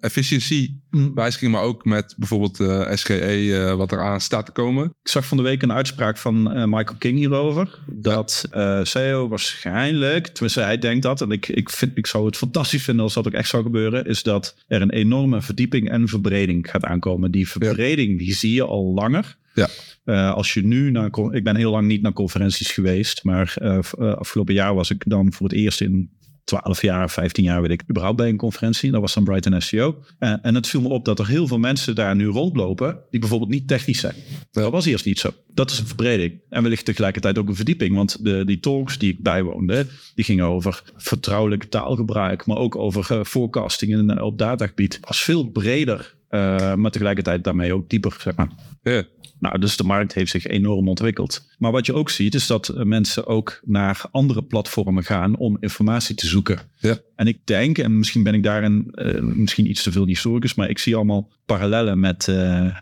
[0.00, 1.14] efficiëntie mm.
[1.14, 4.84] wijziging, maar ook met bijvoorbeeld uh, SGE, uh, wat eraan staat te komen.
[4.84, 7.78] Ik zag van de week een uitspraak van uh, Michael King hierover.
[7.86, 8.84] Dat ja.
[8.84, 13.04] SEO waarschijnlijk, tenminste hij denkt dat, en ik, ik, vind, ik zou het fantastisch vinden
[13.04, 16.84] als dat ook echt zou gebeuren, is dat er een enorme verdieping en verbreding gaat
[16.84, 17.30] aankomen.
[17.30, 19.36] Die verbreding, die zie je al langer.
[19.54, 19.68] Ja.
[20.04, 23.78] Uh, als je nu naar, ik ben heel lang niet naar conferenties geweest, maar uh,
[23.98, 26.10] afgelopen jaar was ik dan voor het eerst in
[26.46, 28.90] 12 jaar, 15 jaar weet ik, überhaupt bij een conferentie.
[28.90, 29.98] Dat was dan Brighton SEO.
[30.20, 33.20] Uh, en het viel me op dat er heel veel mensen daar nu rondlopen die
[33.20, 34.14] bijvoorbeeld niet technisch zijn.
[34.50, 35.30] Dat was eerst niet zo.
[35.54, 36.40] Dat is een verbreding.
[36.48, 37.94] En wellicht tegelijkertijd ook een verdieping.
[37.94, 43.08] Want de, die talks die ik bijwoonde, die gingen over vertrouwelijk taalgebruik, maar ook over
[43.12, 44.98] uh, forecasting op datagebied.
[45.00, 48.50] Was veel breder, uh, maar tegelijkertijd daarmee ook dieper, zeg maar.
[48.82, 49.04] Ja.
[49.38, 51.48] Nou, dus de markt heeft zich enorm ontwikkeld.
[51.58, 56.14] Maar wat je ook ziet, is dat mensen ook naar andere platformen gaan om informatie
[56.14, 56.58] te zoeken.
[56.76, 56.98] Ja.
[57.16, 60.68] En ik denk, en misschien ben ik daarin uh, misschien iets te veel historicus, maar
[60.68, 62.72] ik zie allemaal parallellen met uh, uh,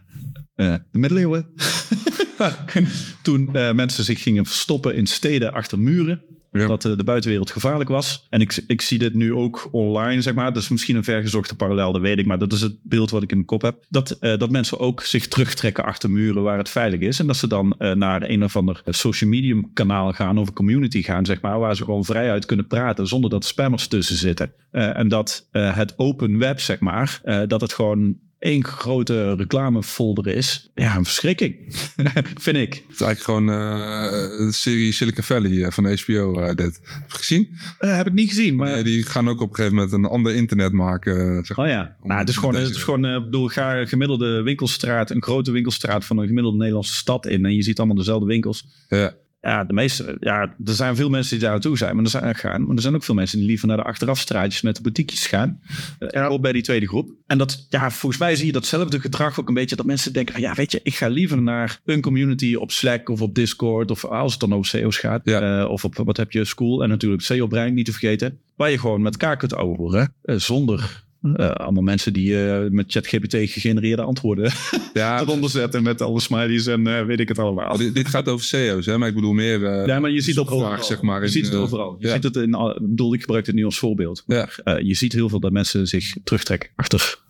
[0.91, 1.47] de middeleeuwen.
[3.23, 6.23] Toen mensen zich gingen verstoppen in steden achter muren.
[6.55, 8.27] Dat de, de buitenwereld gevaarlijk was.
[8.31, 10.53] En ik, ik zie dit nu ook online, zeg maar.
[10.53, 12.27] Dat is misschien een vergezochte parallel, dat weet ik.
[12.27, 13.85] Maar dat is het beeld wat ik in mijn kop heb.
[13.89, 17.19] Dat, uh, dat mensen ook zich terugtrekken achter muren waar het veilig is.
[17.19, 20.55] En dat ze dan uh, naar een of ander social media kanaal gaan of een
[20.55, 21.59] community gaan, zeg maar.
[21.59, 24.53] Waar ze gewoon vrijuit kunnen praten zonder dat spammers tussen zitten.
[24.71, 30.71] En dat het open web, zeg maar, dat het gewoon één grote reclamefolder is.
[30.75, 31.57] Ja, een verschrikking,
[32.47, 32.75] vind ik.
[32.75, 34.11] Het is eigenlijk gewoon uh,
[34.47, 36.41] de serie Silicon Valley uh, van HBO.
[36.41, 36.81] Uh, dit.
[36.83, 37.49] Heb je gezien?
[37.79, 38.57] heb ik niet gezien.
[38.57, 38.83] Maar...
[38.83, 41.45] die gaan ook op een gegeven moment een ander internet maken.
[41.45, 41.59] Zeg.
[41.59, 45.23] Oh ja, nou, het is gewoon, het is gewoon bedoel, ga een gemiddelde winkelstraat, een
[45.23, 47.45] grote winkelstraat van een gemiddelde Nederlandse stad in.
[47.45, 48.67] En je ziet allemaal dezelfde winkels.
[48.89, 49.15] Ja.
[49.45, 52.35] Ja, de meeste, ja, er zijn veel mensen die daar naartoe zijn, maar er zijn,
[52.35, 52.67] gaan.
[52.67, 55.61] Maar er zijn ook veel mensen die liever naar de achterafstraatjes met de boutiques gaan.
[55.99, 57.11] Uh, ook bij die tweede groep.
[57.27, 59.77] En dat, ja, volgens mij zie je datzelfde gedrag ook een beetje.
[59.77, 63.21] Dat mensen denken, ja, weet je, ik ga liever naar een community op Slack of
[63.21, 63.91] op Discord.
[63.91, 65.21] Of als het dan over SEO's gaat.
[65.25, 65.61] Ja.
[65.61, 66.83] Uh, of op, wat heb je, School.
[66.83, 68.39] En natuurlijk SEO-brein, niet te vergeten.
[68.57, 70.15] Waar je gewoon met elkaar kunt overhoren.
[70.25, 74.53] Uh, zonder uh, allemaal mensen die uh, met ChatGPT gegenereerde antwoorden
[74.93, 77.77] ja, eronder zetten met alle smileys en uh, weet ik het allemaal.
[77.77, 78.99] Dit, dit, gaat over SEO's, hè?
[78.99, 79.87] maar ik bedoel meer.
[79.87, 80.83] ja, maar je ziet het overal.
[80.83, 81.97] Zeg maar, je in, ziet het overal.
[81.99, 82.15] Je ja.
[82.15, 82.55] ziet het in.
[82.55, 84.25] Ik bedoel, ik gebruik het nu als voorbeeld.
[84.27, 84.49] Ja.
[84.65, 87.23] je ziet heel veel dat mensen zich terugtrekken achter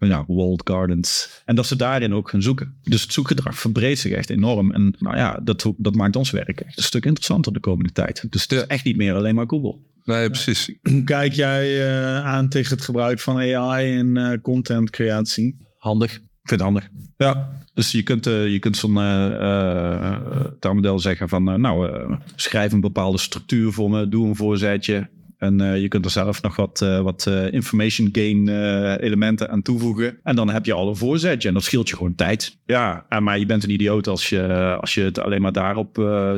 [0.00, 1.42] ja, walled gardens.
[1.44, 2.74] En dat ze daarin ook gaan zoeken.
[2.82, 4.72] Dus het zoekgedrag verbreedt zich echt enorm.
[4.72, 8.26] En nou ja, dat, dat maakt ons werk echt een stuk interessanter de komende tijd.
[8.30, 9.76] Dus het is echt niet meer alleen maar Google.
[10.04, 10.74] Nee, precies.
[10.82, 15.56] Hoe kijk jij uh, aan tegen het gebruik van AI in uh, content creatie?
[15.78, 16.14] Handig.
[16.14, 16.88] Ik vind het handig.
[17.16, 18.94] Ja, dus je kunt, uh, je kunt zo'n
[20.58, 21.60] taalmodel zeggen van...
[21.60, 21.90] nou,
[22.36, 24.08] schrijf een bepaalde structuur voor me.
[24.08, 25.08] Doe een voorzetje.
[25.42, 28.48] En uh, je kunt er zelf nog wat, uh, wat uh, information gain
[28.98, 30.18] elementen aan toevoegen.
[30.22, 31.48] En dan heb je al een voorzetje.
[31.48, 32.58] En dat scheelt je gewoon tijd.
[32.66, 34.42] Ja, maar je bent een idioot als je,
[34.80, 35.94] als je het alleen maar daarop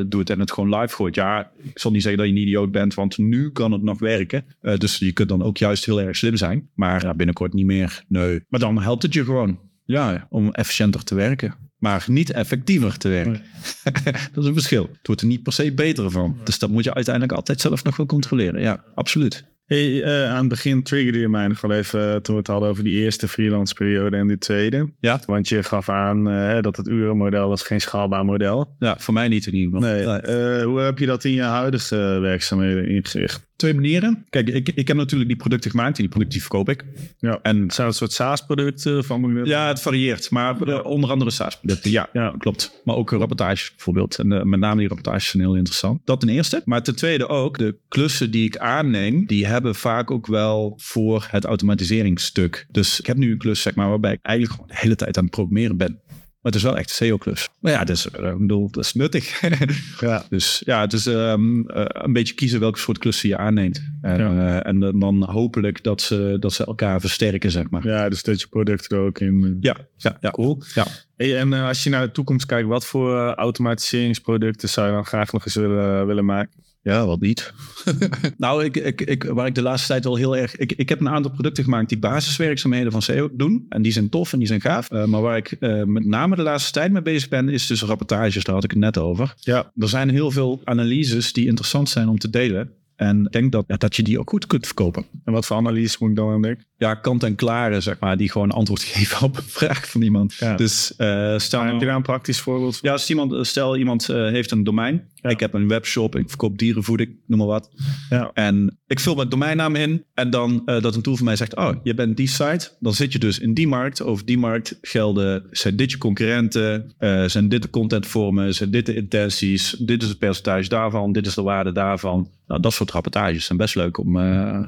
[0.07, 1.15] doet en het gewoon live gooit.
[1.15, 3.99] Ja, ik zal niet zeggen dat je een idioot bent, want nu kan het nog
[3.99, 4.45] werken.
[4.61, 6.69] dus je kunt dan ook juist heel erg slim zijn.
[6.75, 8.05] Maar binnenkort niet meer.
[8.09, 8.41] Nee.
[8.49, 9.59] Maar dan helpt het je gewoon.
[9.85, 13.43] Ja, om efficiënter te werken maar niet effectiever te werken.
[14.33, 14.83] dat is een verschil.
[14.83, 16.37] Het wordt er niet per se beter van.
[16.45, 18.61] Dus dat moet je uiteindelijk altijd zelf nog wel controleren.
[18.61, 19.45] Ja, absoluut.
[19.65, 22.47] Hey, uh, aan het begin triggerde je mij nog wel even uh, toen we het
[22.47, 24.93] hadden over die eerste freelance periode en die tweede.
[25.01, 25.21] Ja.
[25.27, 28.75] Want je gaf aan uh, dat het urenmodel was geen schaalbaar model.
[28.79, 30.21] Ja, voor mij niet in ieder geval.
[30.21, 30.65] Nee.
[30.65, 33.47] hoe heb je dat in je huidige werkzaamheden ingericht?
[33.57, 34.27] twee manieren.
[34.31, 36.85] Kijk, ik, ik heb natuurlijk die producten gemaakt en die producten verkoop ik.
[37.19, 37.39] Ja.
[37.43, 40.31] En Zijn het soort SaaS-producten van ja, het varieert.
[40.31, 41.91] Maar eh, onder andere SaaS-producten.
[41.91, 42.35] Ja, Ja.
[42.39, 42.81] klopt.
[42.85, 44.19] Maar ook rapportages bijvoorbeeld.
[44.19, 46.01] En eh, met name die rapportages zijn heel interessant.
[46.05, 46.63] Dat ten eerste.
[46.65, 51.27] Maar ten tweede ook, de klussen die ik aanneem, die hebben vaak ook wel voor
[51.31, 52.67] het automatiseringsstuk.
[52.71, 55.17] Dus ik heb nu een klus, zeg maar, waarbij ik eigenlijk gewoon de hele tijd
[55.17, 56.03] aan het programmeren ben.
[56.43, 57.49] Maar het is wel echt een SEO-klus.
[57.61, 59.41] Maar ja, dus, eh, ik bedoel, dat is nuttig.
[60.01, 60.25] Ja.
[60.29, 63.83] Dus ja, het is ehm, eh, een beetje kiezen welke soort klussen je aanneemt.
[64.01, 64.61] En, Ja.
[64.61, 67.87] eh, en dan- dan hopelijk dat ze, dat ze elkaar versterken, zeg maar.
[67.87, 69.57] ja, dus dat je product er ook in.
[69.61, 70.31] Ja, ja, ja.
[70.31, 70.63] Cool.
[70.75, 70.87] Ja.
[71.17, 75.33] Hey, en als je naar de toekomst kijkt, wat voor automatiseringsproducten zou je dan graag
[75.33, 76.64] nog eens willen, willen maken?
[76.85, 77.53] Ja, wat niet.
[78.37, 80.57] nou, ik, ik, ik, waar ik de laatste tijd wel heel erg...
[80.57, 83.67] Ik, ik heb een aantal producten gemaakt die basiswerkzaamheden van SEO doen.
[83.69, 84.91] En die zijn tof en die zijn gaaf.
[84.91, 87.83] Eh, maar waar ik eh, met name de laatste tijd mee bezig ben, is dus
[87.83, 88.45] rapportages.
[88.45, 89.35] Daar had ik het net over.
[89.37, 89.73] Ja.
[89.77, 92.71] Er zijn heel veel analyses die interessant zijn om te delen.
[92.97, 95.05] En ik denk dat, ja, dat je die ook goed kunt verkopen.
[95.25, 96.65] En wat voor analyse moet ik dan aan denken?
[96.85, 100.35] Ja, kant-en-klare, zeg maar, die gewoon antwoord geven op een vraag van iemand.
[100.35, 100.57] Ja.
[100.57, 102.89] Dus eh, stel heb nou- je daar een praktisch voorbeeld van?
[102.89, 105.13] ja, als iemand, stel iemand eh, heeft een domein.
[105.23, 107.71] Ik heb een webshop, ik verkoop dierenvoeding, noem maar wat.
[108.11, 108.31] Ja.
[108.35, 110.05] En ik vul mijn domeinnaam in.
[110.15, 112.71] En dan eh, dat een tool van mij zegt, oh, je bent die site.
[112.81, 114.03] Dan zit je dus in die markt.
[114.03, 116.93] Over die markt gelden, zijn dit je concurrenten?
[116.99, 118.55] eh, zijn dit de contentvormen?
[118.55, 119.71] Zijn dit de intenties?
[119.79, 121.13] Dit is het percentage daarvan.
[121.13, 122.29] Dit is de waarde daarvan.
[122.47, 124.61] Nou, dat soort rapportages zijn best leuk om, eh,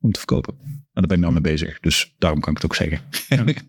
[0.00, 0.54] om te verkopen.
[0.98, 1.80] En daar ben ik nou mee bezig.
[1.80, 3.00] Dus daarom kan ik het ook zeggen.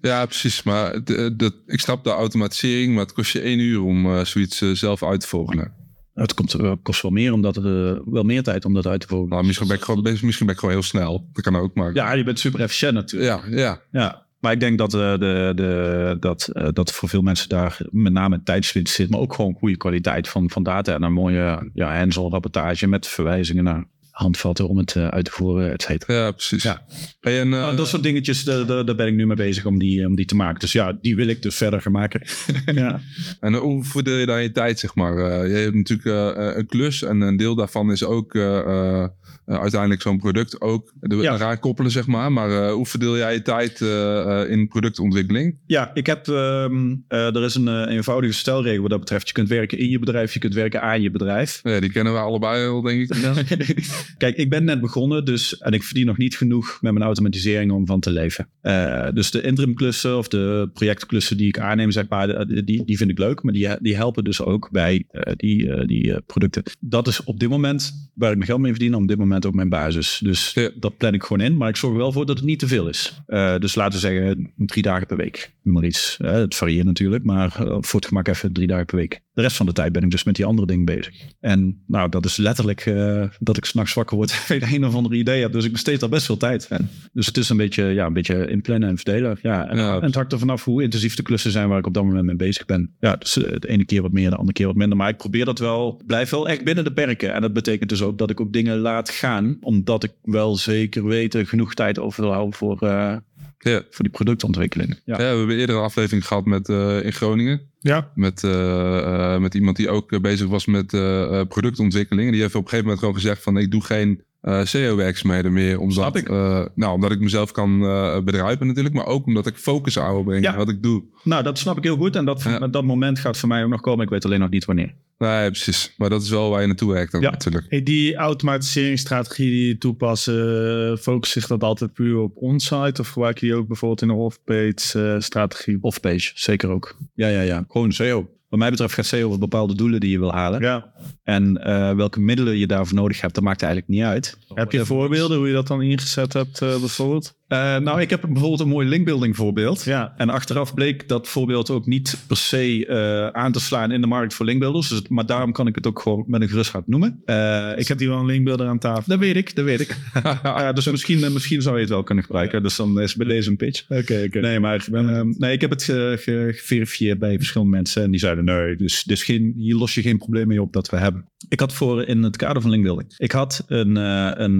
[0.01, 0.63] Ja, precies.
[0.63, 4.25] Maar de, de, ik snap de automatisering, maar het kost je één uur om eh,
[4.25, 5.73] zoiets eh, zelf uit te vogelen.
[6.13, 7.63] Het komt, eh, kost wel meer, omdat eh,
[8.05, 9.29] wel meer tijd om dat uit te voeren.
[9.29, 11.29] Nou, misschien ben ik gewoon, misschien ben ik gewoon heel snel.
[11.33, 11.93] Dat kan ook, maar...
[11.93, 13.47] Ja, je bent super efficiënt natuurlijk.
[13.47, 13.81] ja, ja.
[13.91, 15.15] Ja, maar ik denk dat, de,
[15.55, 19.77] de, dat, dat voor veel mensen daar met name tijdswinst zit, maar ook gewoon goede
[19.77, 23.85] kwaliteit van, van data en een mooie ja, hands-on rapportage met verwijzingen naar
[24.19, 26.13] handvatten om het eh, uit te voeren, et cetera.
[26.25, 26.63] Ja, precies.
[26.63, 26.85] Ja.
[27.19, 29.79] Hey, en, eh, Nou, dat soort dingetjes, daar, daar ben ik nu mee bezig om
[29.79, 30.59] die, om die te maken.
[30.59, 32.21] Dus ja, die wil ik dus verder gaan maken.
[32.65, 32.99] Ja.
[33.39, 35.17] En hoe verdeel je dan je tijd, zeg maar?
[35.17, 38.57] Eh, je hebt natuurlijk eh, eh, een klus en een deel daarvan is ook eh,
[38.59, 39.03] eh,
[39.45, 41.33] eh, uiteindelijk zo'n product ook Ja.
[41.33, 42.31] eraan koppelen, zeg maar.
[42.31, 45.57] Maar eh, hoe verdeel jij je tijd eh, eh, in productontwikkeling?
[45.65, 49.27] Ja, ik heb, ehm, eh, er is een eh, eenvoudige stelregel wat dat betreft.
[49.27, 51.59] Je kunt werken in je bedrijf, je kunt werken aan je bedrijf.
[51.63, 53.15] Ja, die kennen we allebei al, denk ik.
[54.17, 57.71] Kijk, ik ben net begonnen dus, en ik verdien nog niet genoeg met mijn automatisering
[57.71, 58.47] om van te leven.
[58.61, 62.97] Eh, dus de interimklussen of de projectklussen die ik aanneem, zeg maar, de- die, die
[62.97, 63.43] vind ik leuk.
[63.43, 66.63] Maar die, die helpen dus ook bij eh, die, eh, die eh, producten.
[66.79, 68.95] Dat is op dit moment waar ik mijn geld mee verdien.
[68.95, 70.19] Op dit moment ook mijn basis.
[70.23, 70.69] Dus Ja.
[70.79, 71.57] dat plan ik gewoon in.
[71.57, 73.21] Maar ik zorg er wel voor dat het niet te veel is.
[73.27, 75.53] Eh, dus laten we zeggen drie dagen per week.
[75.63, 76.17] Noem Maar iets.
[76.21, 77.23] Eh, het varieert natuurlijk.
[77.23, 79.21] Maar eh, voor het gemak even drie dagen per week.
[79.33, 81.15] De rest van de tijd ben ik dus met die andere dingen bezig.
[81.39, 85.15] En nou, dat is letterlijk eh, dat ik s'nachts wakker word en een of andere
[85.15, 85.51] idee heb.
[85.51, 86.89] Dus ik besteed daar best veel tijd aan.
[87.13, 89.37] Dus het is een beetje, ja, een beetje inplannen en verdelen.
[89.41, 89.95] Ja, en, Ja.
[89.95, 92.25] en het hangt er vanaf hoe intensief de klussen zijn waar ik op dat moment
[92.25, 92.93] mee bezig ben.
[92.99, 94.97] Ja, dus eh, de ene keer wat meer, de andere keer wat minder.
[94.97, 97.33] Maar ik probeer dat wel, blijf wel echt binnen de perken.
[97.33, 99.57] En dat betekent dus ook dat ik ook dingen laat gaan.
[99.61, 103.15] Omdat ik wel zeker weten genoeg tijd over wil houden voor, eh,
[103.61, 103.81] Ja.
[103.89, 104.89] voor die productontwikkeling.
[105.05, 105.13] Ja.
[105.21, 107.61] Ja, we hebben eerder een aflevering gehad met, eh, in Groningen.
[107.79, 108.11] Ja.
[108.15, 112.25] Met, eh, eh, met iemand die ook bezig was met eh, eh, productontwikkeling.
[112.27, 115.53] En die heeft op een gegeven moment gewoon gezegd van ik doe geen eh SEO-werkzaamheden
[115.53, 115.79] meer.
[115.79, 116.29] Omdat, ik.
[116.29, 118.95] eh, nou, omdat ik mezelf kan eh, bedruipen natuurlijk.
[118.95, 120.51] Maar ook omdat ik focus aan wil brengen Ja.
[120.51, 121.03] in wat ik doe.
[121.23, 122.15] Nou, dat snap ik heel goed.
[122.15, 122.67] En dat, Ja.
[122.67, 124.03] dat moment gaat voor mij ook nog komen.
[124.03, 124.93] Ik weet alleen nog niet wanneer.
[125.19, 125.93] Nee, precies.
[125.97, 127.29] Maar dat is wel waar je naartoe werkt ook Ja.
[127.31, 127.65] natuurlijk.
[127.69, 133.01] Hey, die automatiseringsstrategie die je toepassen, uh, focust zich dat altijd puur op onsite?
[133.01, 135.77] Of gebruik je die ook bijvoorbeeld in een off-page eh, strategie?
[135.81, 136.97] Off-page, zeker ook.
[137.13, 137.65] Ja, ja, ja.
[137.67, 138.29] Gewoon SEO.
[138.49, 140.61] Wat mij betreft gaat SEO over bepaalde doelen die je wil halen.
[140.61, 140.91] Ja.
[141.23, 144.37] En eh, welke middelen je daarvoor nodig hebt, dat maakt eigenlijk niet uit.
[144.53, 147.37] Heb je voorbeelden hoe je dat dan ingezet hebt eh, bijvoorbeeld?
[147.49, 149.83] Eh, nou, ik heb bijvoorbeeld een mooi linkbuilding voorbeeld.
[149.83, 150.13] Ja.
[150.17, 154.07] En achteraf bleek dat voorbeeld ook niet per se eh, aan te slaan in de
[154.07, 154.87] markt voor linkbuilders.
[154.87, 157.21] Dus, maar daarom kan ik het ook gewoon met een gerust hart noemen.
[157.25, 159.03] Eh, Ik heb hier wel een linkbuilder aan tafel.
[159.05, 159.97] dat weet ik, dat weet ik.
[160.43, 162.63] Ja, dus misschien, misschien zou je het wel kunnen gebruiken.
[162.63, 163.83] Dus dan is bij deze een pitch.
[163.89, 164.39] Oké, oké.
[164.39, 168.03] Nee, maar ehm, nee, ik heb het ge- ge- geverifieerd bij verschillende mensen.
[168.03, 170.89] En die zeiden nee, dus, dus geen, hier los je geen probleem mee op dat
[170.89, 171.25] we hebben.
[171.49, 173.13] Ik had voor in het kader van linkbuilding.
[173.17, 174.59] Ik had een, een,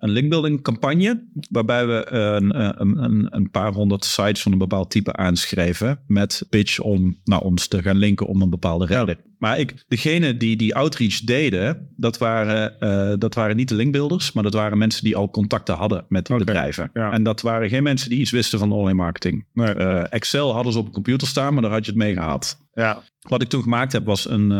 [0.00, 1.22] een linkbuilding campagne.
[1.50, 6.00] Waarbij we een, eh, een, een, een paar honderd sites van een bepaald type aanschreven.
[6.06, 9.18] Met pitch om naar ons te gaan linken om een bepaalde reden.
[9.38, 14.32] Maar ik, degene die die outreach deden, dat waren, eh, dat waren niet de linkbuilders.
[14.32, 16.90] Maar dat waren mensen die al contacten hadden met die Oké, bedrijven.
[16.92, 17.12] ja.
[17.12, 19.46] En dat waren geen mensen die iets wisten van online marketing.
[19.52, 19.74] Nee.
[19.74, 22.58] Eh, Excel hadden ze op een computer staan, maar daar had je het mee gehad.
[22.72, 23.02] Ja.
[23.20, 24.50] Wat ik toen gemaakt heb, was een.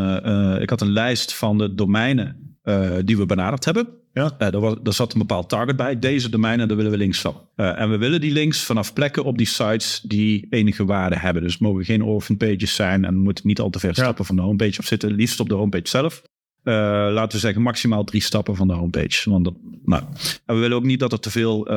[0.60, 2.56] ik had een lijst van de domeinen
[3.04, 3.99] die we benaderd hebben.
[4.12, 4.24] Ja.
[4.24, 5.98] Uh, daar, was, zat een bepaald target bij.
[5.98, 7.36] Deze domeinen, daar willen we links van.
[7.56, 11.42] Uh, en we willen die links vanaf plekken op die sites die enige waarde hebben.
[11.42, 14.24] Dus het mogen geen orphan pages zijn en we moeten niet al te ver stappen
[14.24, 15.12] van de homepage of zitten.
[15.12, 16.22] Liefst op de homepage zelf.
[16.64, 16.74] Uh,
[17.12, 19.30] laten we zeggen maximaal drie stappen van de homepage.
[19.30, 20.02] Want dat, nou,
[20.46, 21.68] en we willen ook niet dat er te veel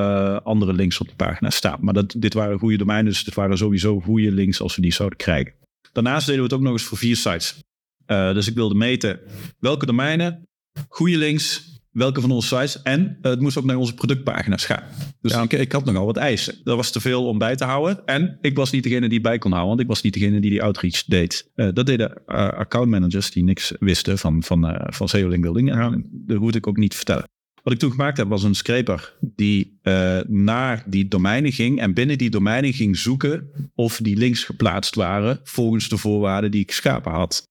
[0.43, 1.77] andere links op de pagina staan.
[1.81, 4.93] Maar dat, dit waren goede domeinen, dus dit waren sowieso goede links als we die
[4.93, 5.53] zouden krijgen.
[5.91, 7.59] Daarnaast deden we het ook nog eens voor vier sites.
[8.05, 9.19] dus ik wilde meten
[9.59, 10.47] welke domeinen,
[10.87, 12.82] goede links, welke van onze sites.
[12.82, 14.84] En het moest ook naar onze productpagina's gaan.
[15.21, 15.41] Dus ja.
[15.41, 16.56] ik, ik, had nogal wat eisen.
[16.63, 18.06] Dat was te veel om bij te houden.
[18.06, 20.49] En ik was niet degene die bij kon houden, want ik was niet degene die
[20.49, 21.51] die outreach deed.
[21.56, 25.41] Uh, dat deden uh, account managers die niks wisten van, van, uh, van SEO link
[25.41, 25.69] building.
[25.69, 26.01] Ja.
[26.12, 27.27] dat hoefde ik ook niet te vertellen.
[27.63, 29.79] Wat ik toen gemaakt heb, was een scraper die
[30.27, 35.39] naar die domeinen ging en binnen die domeinen ging zoeken of die links geplaatst waren
[35.43, 37.43] volgens de voorwaarden die ik geschapen had.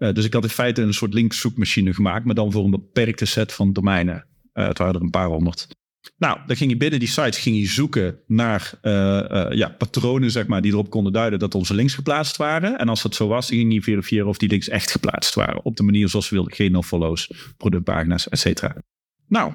[0.00, 3.24] Uh, dus ik had in feite een soort linkzoekmachine gemaakt, maar dan voor een beperkte
[3.24, 4.26] set van domeinen.
[4.54, 5.68] Uh, het waren er een paar honderd.
[6.16, 10.46] Nou, dan ging je binnen die sites ging je zoeken naar uh, ja, patronen zeg
[10.46, 12.78] maar, die erop konden duiden dat onze links geplaatst waren.
[12.78, 15.64] En als dat zo was, ging je verifiëren of die links echt geplaatst waren.
[15.64, 16.54] Op de manier zoals we wilden.
[16.54, 18.76] Geen no-follows, productpagina's, et cetera.
[19.28, 19.52] Nou,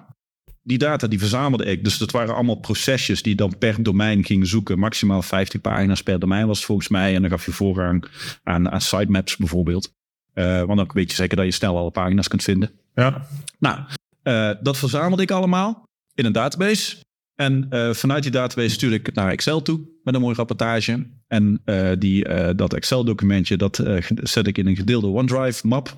[0.62, 1.84] die data die verzamelde ik.
[1.84, 4.80] Dus dat waren allemaal procesjes die dan per domein gingen zoeken.
[4.80, 7.16] Maximaal 50 pagina's per domein was het volgens mij.
[7.16, 8.06] En dan gaf je voorrang
[8.44, 9.94] aan, aan sitemaps bijvoorbeeld.
[10.36, 12.72] Uh, want dan weet je zeker dat je snel alle pagina's kunt vinden.
[12.94, 13.28] Ja.
[13.60, 13.80] Nou,
[14.24, 16.98] uh, dat verzamelde ik allemaal in een database.
[17.36, 21.08] En uh, vanuit die database stuurde ik het naar Excel toe met een mooie rapportage.
[21.28, 21.62] En
[22.00, 23.84] die, dat Excel-documentje, dat
[24.24, 25.98] zet ik in een gedeelde OneDrive-map.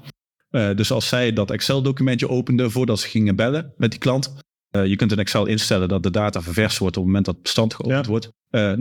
[0.49, 4.35] dus als zij dat Excel-documentje openden voordat ze gingen bellen met die klant.
[4.71, 7.43] je kunt in Excel instellen dat de data ververst wordt op het moment dat het
[7.43, 8.11] bestand geopend ja.
[8.11, 8.29] wordt.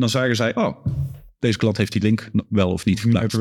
[0.00, 0.86] dan zagen zij, oh,
[1.38, 3.38] deze klant heeft die link wel of niet geplaatst.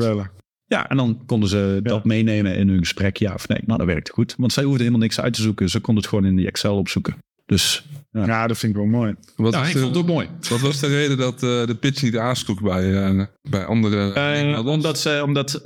[0.68, 3.60] Ja, en dan konden ze dat meenemen in hun gesprek, ja of nee.
[3.66, 4.34] Nou, dat werkte goed.
[4.38, 5.68] Want zij hoefden helemaal niks uit te zoeken.
[5.68, 7.16] Ze konden het gewoon in die Excel opzoeken.
[7.46, 9.14] Dus ja, ja dat vind ik wel mooi.
[9.36, 10.28] Wat ja, ik de, vond het ook mooi.
[10.48, 14.54] Wat was de reden dat uh, de pitch niet aansloeg bij, uh, bij andere...
[14.54, 15.60] Uh, omdat ze, omdat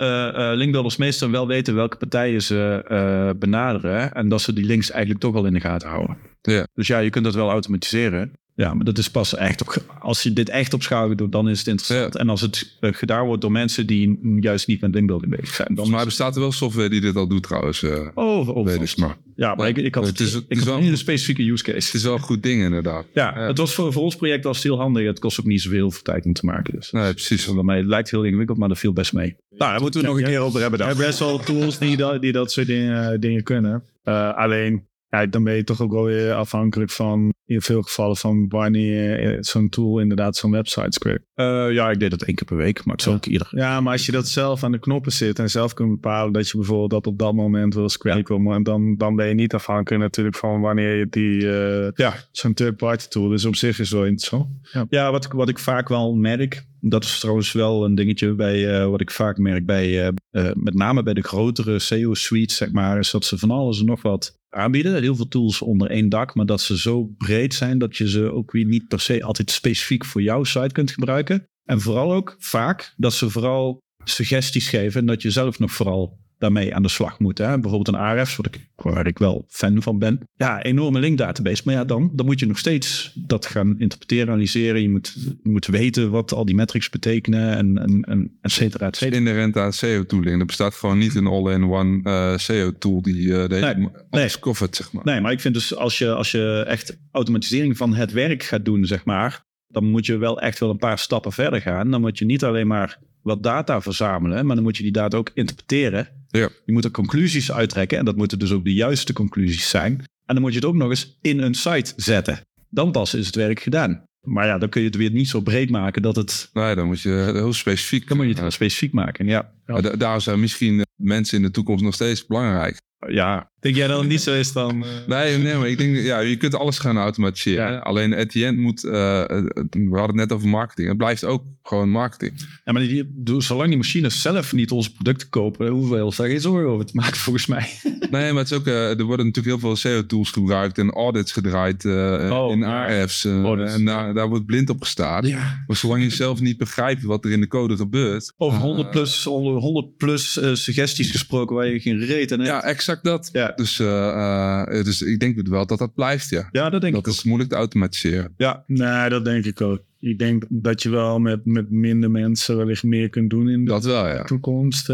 [0.56, 4.12] linkbuilders meestal wel weten welke partijen ze benaderen.
[4.12, 6.16] En dat ze die links eigenlijk toch wel in de gaten houden.
[6.42, 6.66] Ja.
[6.74, 8.32] Dus ja, je kunt dat wel automatiseren.
[8.60, 9.84] Ja, maar dat is pas echt op.
[9.98, 12.16] Als je dit echt op schaal doet, dan is het interessant.
[12.16, 15.74] En als het uh, gedaan wordt door mensen die juist niet met linkbuilding bezig zijn.
[15.74, 17.82] Dan maar bestaat er wel software die dit al doet trouwens.
[17.82, 19.16] Uh, oh, oh dus maar.
[19.36, 21.86] Ja, maar ik, ik had het, is, het is wel een specifieke use case.
[21.86, 23.06] Het is wel een goed ding inderdaad.
[23.14, 23.46] Ja, ja.
[23.46, 25.06] het was voor, voor ons project al heel handig.
[25.06, 26.74] Het kost ook niet zoveel voor tijd om te maken.
[26.74, 26.90] Dus.
[26.90, 27.46] Nee, precies.
[27.46, 29.36] Daarmee, het lijkt heel ingewikkeld, maar dat viel best mee.
[29.50, 30.78] Nou, daar moeten we nog een keer over hebben.
[30.80, 33.84] Er zijn best wel tools die dat, die dat soort dingen, dingen kunnen.
[34.04, 38.16] Uh, alleen ja, dan ben je toch ook wel weer afhankelijk van, in veel gevallen,
[38.16, 41.24] van wanneer zo'n tool inderdaad zo'n website script.
[41.36, 43.48] Uh, ja, ik deed dat één keer per week, maar het is ook ieder.
[43.50, 46.48] Ja, maar als je dat zelf aan de knoppen zit en zelf kunt bepalen dat
[46.48, 48.60] je bijvoorbeeld dat op dat moment wil scrapen, ja.
[48.60, 52.14] dan, dan ben je niet afhankelijk natuurlijk van wanneer je die, uh, ja.
[52.32, 53.28] zo'n third-party tool.
[53.28, 54.46] Dus op zich is wel interessant.
[54.72, 58.80] Ja, ja wat, wat ik vaak wel merk, dat is trouwens wel een dingetje bij
[58.80, 62.72] uh, wat ik vaak merk bij, uh, uh, met name bij de grotere SEO-suites, zeg
[62.72, 65.02] maar, is dat ze van alles en nog wat aanbieden.
[65.02, 68.32] Heel veel tools onder één dak, maar dat ze zo breed zijn dat je ze
[68.32, 71.44] ook weer niet per se altijd specifiek voor jouw site kunt gebruiken.
[71.64, 76.18] En vooral ook vaak dat ze vooral suggesties geven en dat je zelf nog vooral
[76.40, 77.48] daarmee aan de slag moeten.
[77.48, 77.58] Hè?
[77.58, 80.20] Bijvoorbeeld een Ahrefs, wat ik, waar ik wel fan van ben.
[80.34, 81.62] Ja, enorme linkdatabase.
[81.64, 84.82] Maar ja, dan, dan moet je nog steeds dat gaan interpreteren, analyseren.
[84.82, 88.86] Je moet, je moet weten wat al die metrics betekenen en, en, en et cetera,
[88.86, 89.20] et cetera.
[89.20, 90.40] Inherent aan SEO-tooling.
[90.40, 94.38] Er bestaat gewoon niet een all-in-one uh, SEO-tool die uh, de nee, nee.
[94.38, 95.04] covert, zeg maar.
[95.04, 98.64] Nee, maar ik vind dus als je, als je echt automatisering van het werk gaat
[98.64, 101.90] doen, zeg maar, dan moet je wel echt wel een paar stappen verder gaan.
[101.90, 105.16] Dan moet je niet alleen maar wat data verzamelen, maar dan moet je die data
[105.16, 106.08] ook interpreteren.
[106.30, 106.48] Ja.
[106.64, 109.92] Je moet er conclusies uittrekken en dat moeten dus ook de juiste conclusies zijn.
[110.26, 112.40] En dan moet je het ook nog eens in een site zetten.
[112.68, 114.04] Dan pas is het werk gedaan.
[114.20, 116.50] Maar ja, dan kun je het weer niet zo breed maken dat het...
[116.52, 118.08] Nee, dan moet je heel specifiek...
[118.08, 119.52] Dan moet je het heel specifiek maken, ja.
[119.66, 119.80] ja.
[119.80, 122.76] Daar zijn misschien mensen in de toekomst nog steeds belangrijk.
[123.08, 124.84] Ja, Denk jij dat het niet zo is dan?
[124.84, 124.88] Uh...
[125.06, 127.72] Nee, nee, maar ik denk, ja, je kunt alles gaan automatiseren.
[127.72, 127.78] Ja.
[127.78, 130.88] Alleen at the end moet, uh, we hadden het net over marketing.
[130.88, 132.32] Het blijft ook gewoon marketing.
[132.64, 133.04] Ja, maar die,
[133.38, 137.16] zolang die machines zelf niet onze producten kopen, ons daar geen zorgen over te maken,
[137.26, 137.68] volgens mij.
[138.10, 141.32] Nee, maar het is ook, uh, er worden natuurlijk heel veel SEO-tools gebruikt en audits
[141.32, 143.24] gedraaid oh, in ARF's.
[143.24, 145.26] en daar, daar wordt blind op gestaan.
[145.26, 145.64] Ja.
[145.66, 148.32] Maar zolang je zelf niet begrijpt wat er in de code gebeurt.
[148.36, 153.28] Over 100 plus, 100 plus suggesties gesproken waar je geen reet aan Ja, exact dat.
[153.32, 153.49] Ja.
[153.56, 156.48] Dus, uh, dus ik denk wel dat dat blijft, ja.
[156.52, 157.24] Ja, dat denk dat ik is ook.
[157.24, 158.34] moeilijk te automatiseren.
[158.36, 158.64] Ja.
[158.66, 159.82] Nee, dat denk ik ook.
[160.00, 163.70] Ik denk dat je wel met, met minder mensen wellicht meer kunt doen in de
[163.70, 164.24] dat wel, ja.
[164.24, 164.86] toekomst.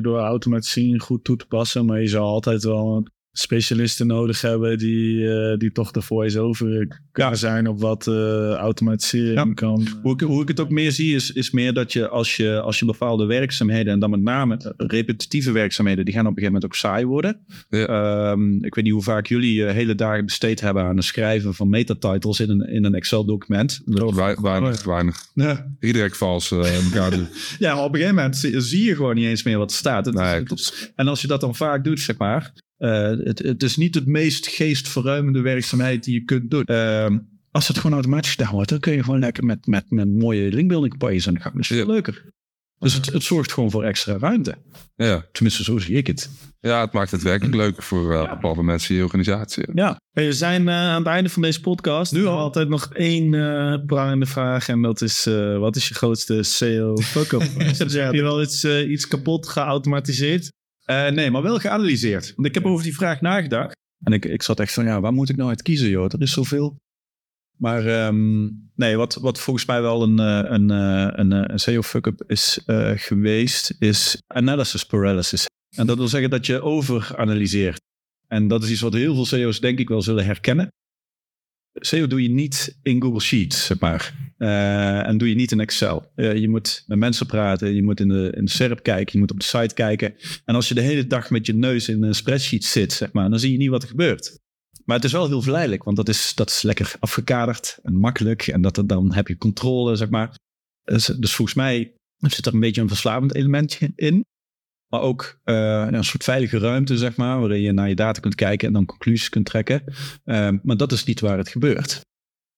[0.00, 1.86] Door automatisering goed toe te passen.
[1.86, 3.06] Maar je zal altijd wel
[3.36, 9.54] specialisten nodig hebben die, eh, die toch de voice-over kunnen zijn op wat uh, automatisering
[9.54, 9.86] kan.
[10.02, 12.60] Hoe ik, hoe ik het ook meer zie is, is meer dat je als, je
[12.60, 16.60] als je bepaalde werkzaamheden en dan met name repetitieve werkzaamheden, die gaan op een gegeven
[16.60, 17.44] moment ook saai worden.
[17.68, 18.30] Ja.
[18.30, 21.68] Um, ik weet niet hoe vaak jullie hele dagen besteed hebben aan het schrijven van
[21.68, 23.82] metatitles in een, in een Excel-document.
[23.84, 25.16] Weinig, weinig.
[25.34, 25.74] Ja.
[25.80, 27.26] Iedereen vals uh, elkaar doen.
[27.58, 30.06] ja, op een gegeven moment zie, je gewoon niet eens meer wat er staat.
[30.06, 33.62] Het, nee, het, en als je dat dan vaak doet, zeg maar, uh, het, het,
[33.62, 36.64] is niet het meest geestverruimende werkzaamheid die je kunt doen.
[36.66, 37.06] Uh,
[37.50, 40.52] als het gewoon automatisch gedaan wordt, dan kun je gewoon lekker met, met, met mooie
[40.52, 41.54] linkbuilding campagnes aan de gang.
[41.54, 42.24] Dat is veel leuker.
[42.78, 44.54] Dus het, het, zorgt gewoon voor extra ruimte.
[44.96, 45.26] Ja.
[45.32, 46.30] Tenminste, zo zie ik het.
[46.60, 48.28] Ja, het maakt het werkelijk leuker voor uh, ja.
[48.28, 49.64] bepaalde mensen in je organisatie.
[49.74, 50.00] Ja.
[50.10, 52.12] we zijn uh, aan het einde van deze podcast.
[52.12, 54.68] Nu al altijd nog één uh, prangende vraag.
[54.68, 55.24] En dat is,
[55.58, 57.40] wat is je grootste SEO fuck-up?
[57.58, 60.52] Heb je wel iets, iets kapot geautomatiseerd?
[60.86, 62.32] Uh, nee, maar wel geanalyseerd.
[62.34, 63.76] Want ik heb over die vraag nagedacht.
[64.02, 66.04] En ik, ik zat echt van, ja, waar moet ik nou uit kiezen, joh?
[66.12, 66.76] Er is zoveel.
[67.56, 71.58] Maar um, nee, wat, wat volgens mij wel een, eh, een, eh, een, een, een
[71.58, 75.46] SEO fuck-up is uh, geweest, is analysis paralysis.
[75.76, 77.80] En dat wil zeggen dat je overanalyseert.
[78.26, 80.68] En dat is iets wat heel veel SEO's denk ik wel zullen herkennen.
[81.72, 84.23] SEO doe je niet in Google Sheets, zeg maar.
[84.44, 86.12] Uh, en doe je niet in Excel.
[86.16, 89.18] Uh, je moet met mensen praten, je moet in de, in de SERP kijken, je
[89.18, 90.14] moet op de site kijken.
[90.44, 93.30] En als je de hele dag met je neus in een spreadsheet zit, zeg maar,
[93.30, 94.38] dan zie je niet wat er gebeurt.
[94.84, 98.46] Maar het is wel heel verleidelijk, want dat is, dat is lekker afgekaderd en makkelijk.
[98.46, 100.34] En dat, dan heb je controle, zeg maar.
[100.82, 104.24] Dus, dus volgens mij zit er een beetje een verslavend elementje in.
[104.88, 108.34] Maar ook uh, een soort veilige ruimte, zeg maar, waarin je naar je data kunt
[108.34, 109.84] kijken en dan conclusies kunt trekken.
[110.62, 112.00] Maar dat is niet waar het gebeurt.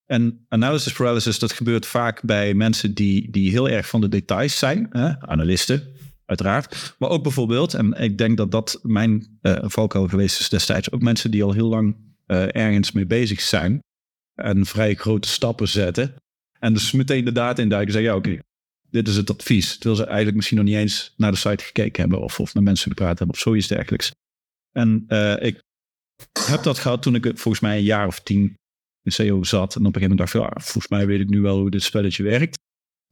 [0.06, 4.58] En analysis paralysis, dat gebeurt vaak bij mensen die, die heel erg van de details
[4.58, 4.86] zijn.
[4.90, 5.20] Hè?
[5.20, 5.94] Analisten,
[6.24, 6.94] uiteraard.
[6.98, 11.02] Maar ook bijvoorbeeld, en ik denk dat dat mijn uh, valkuil geweest is destijds, ook
[11.02, 11.96] mensen die al heel lang
[12.26, 13.80] uh, ergens mee bezig zijn.
[14.34, 16.14] En vrij grote stappen zetten.
[16.58, 18.42] En dus meteen de data induiken en zeggen, ja oké,
[18.90, 19.72] dit is het advies.
[19.72, 22.64] Terwijl ze eigenlijk misschien nog niet eens naar de site gekeken hebben of, of met
[22.64, 24.10] mensen gepraat hebben of zoiets dergelijks.
[24.72, 25.62] En uh, ik
[26.46, 28.54] heb dat gehad toen ik volgens mij een jaar of tien
[29.06, 29.74] in SEO zat.
[29.74, 31.70] En op een gegeven moment dacht ik, ja, volgens mij weet ik nu wel hoe
[31.70, 32.58] dit spelletje werkt.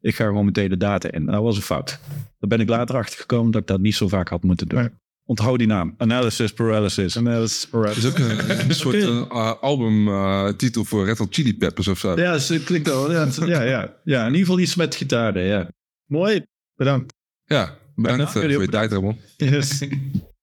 [0.01, 1.26] Ik ga gewoon meteen de data in.
[1.26, 1.99] Dat was een fout.
[2.38, 4.90] Daar ben ik later achter gekomen dat ik dat niet zo vaak had moeten doen.
[5.26, 5.95] Onthoud die naam.
[5.99, 7.16] Analysis Paralysis.
[7.16, 8.05] Analysis Paralysis.
[8.05, 12.16] is ook een, soort uh, albumtitel uh, voor Red Hot Chili Peppers of zo.
[12.16, 13.12] Ja, het klinkt wel.
[13.12, 13.97] Ja, ja, ja.
[14.05, 15.38] ja, in ieder geval iets met gitaar.
[15.38, 15.68] Ja.
[16.07, 16.42] Mooi.
[16.74, 17.12] Bedankt.
[17.45, 19.18] Ja, bedankt uh, voor je tijd, Ramon.
[19.36, 19.78] Yes.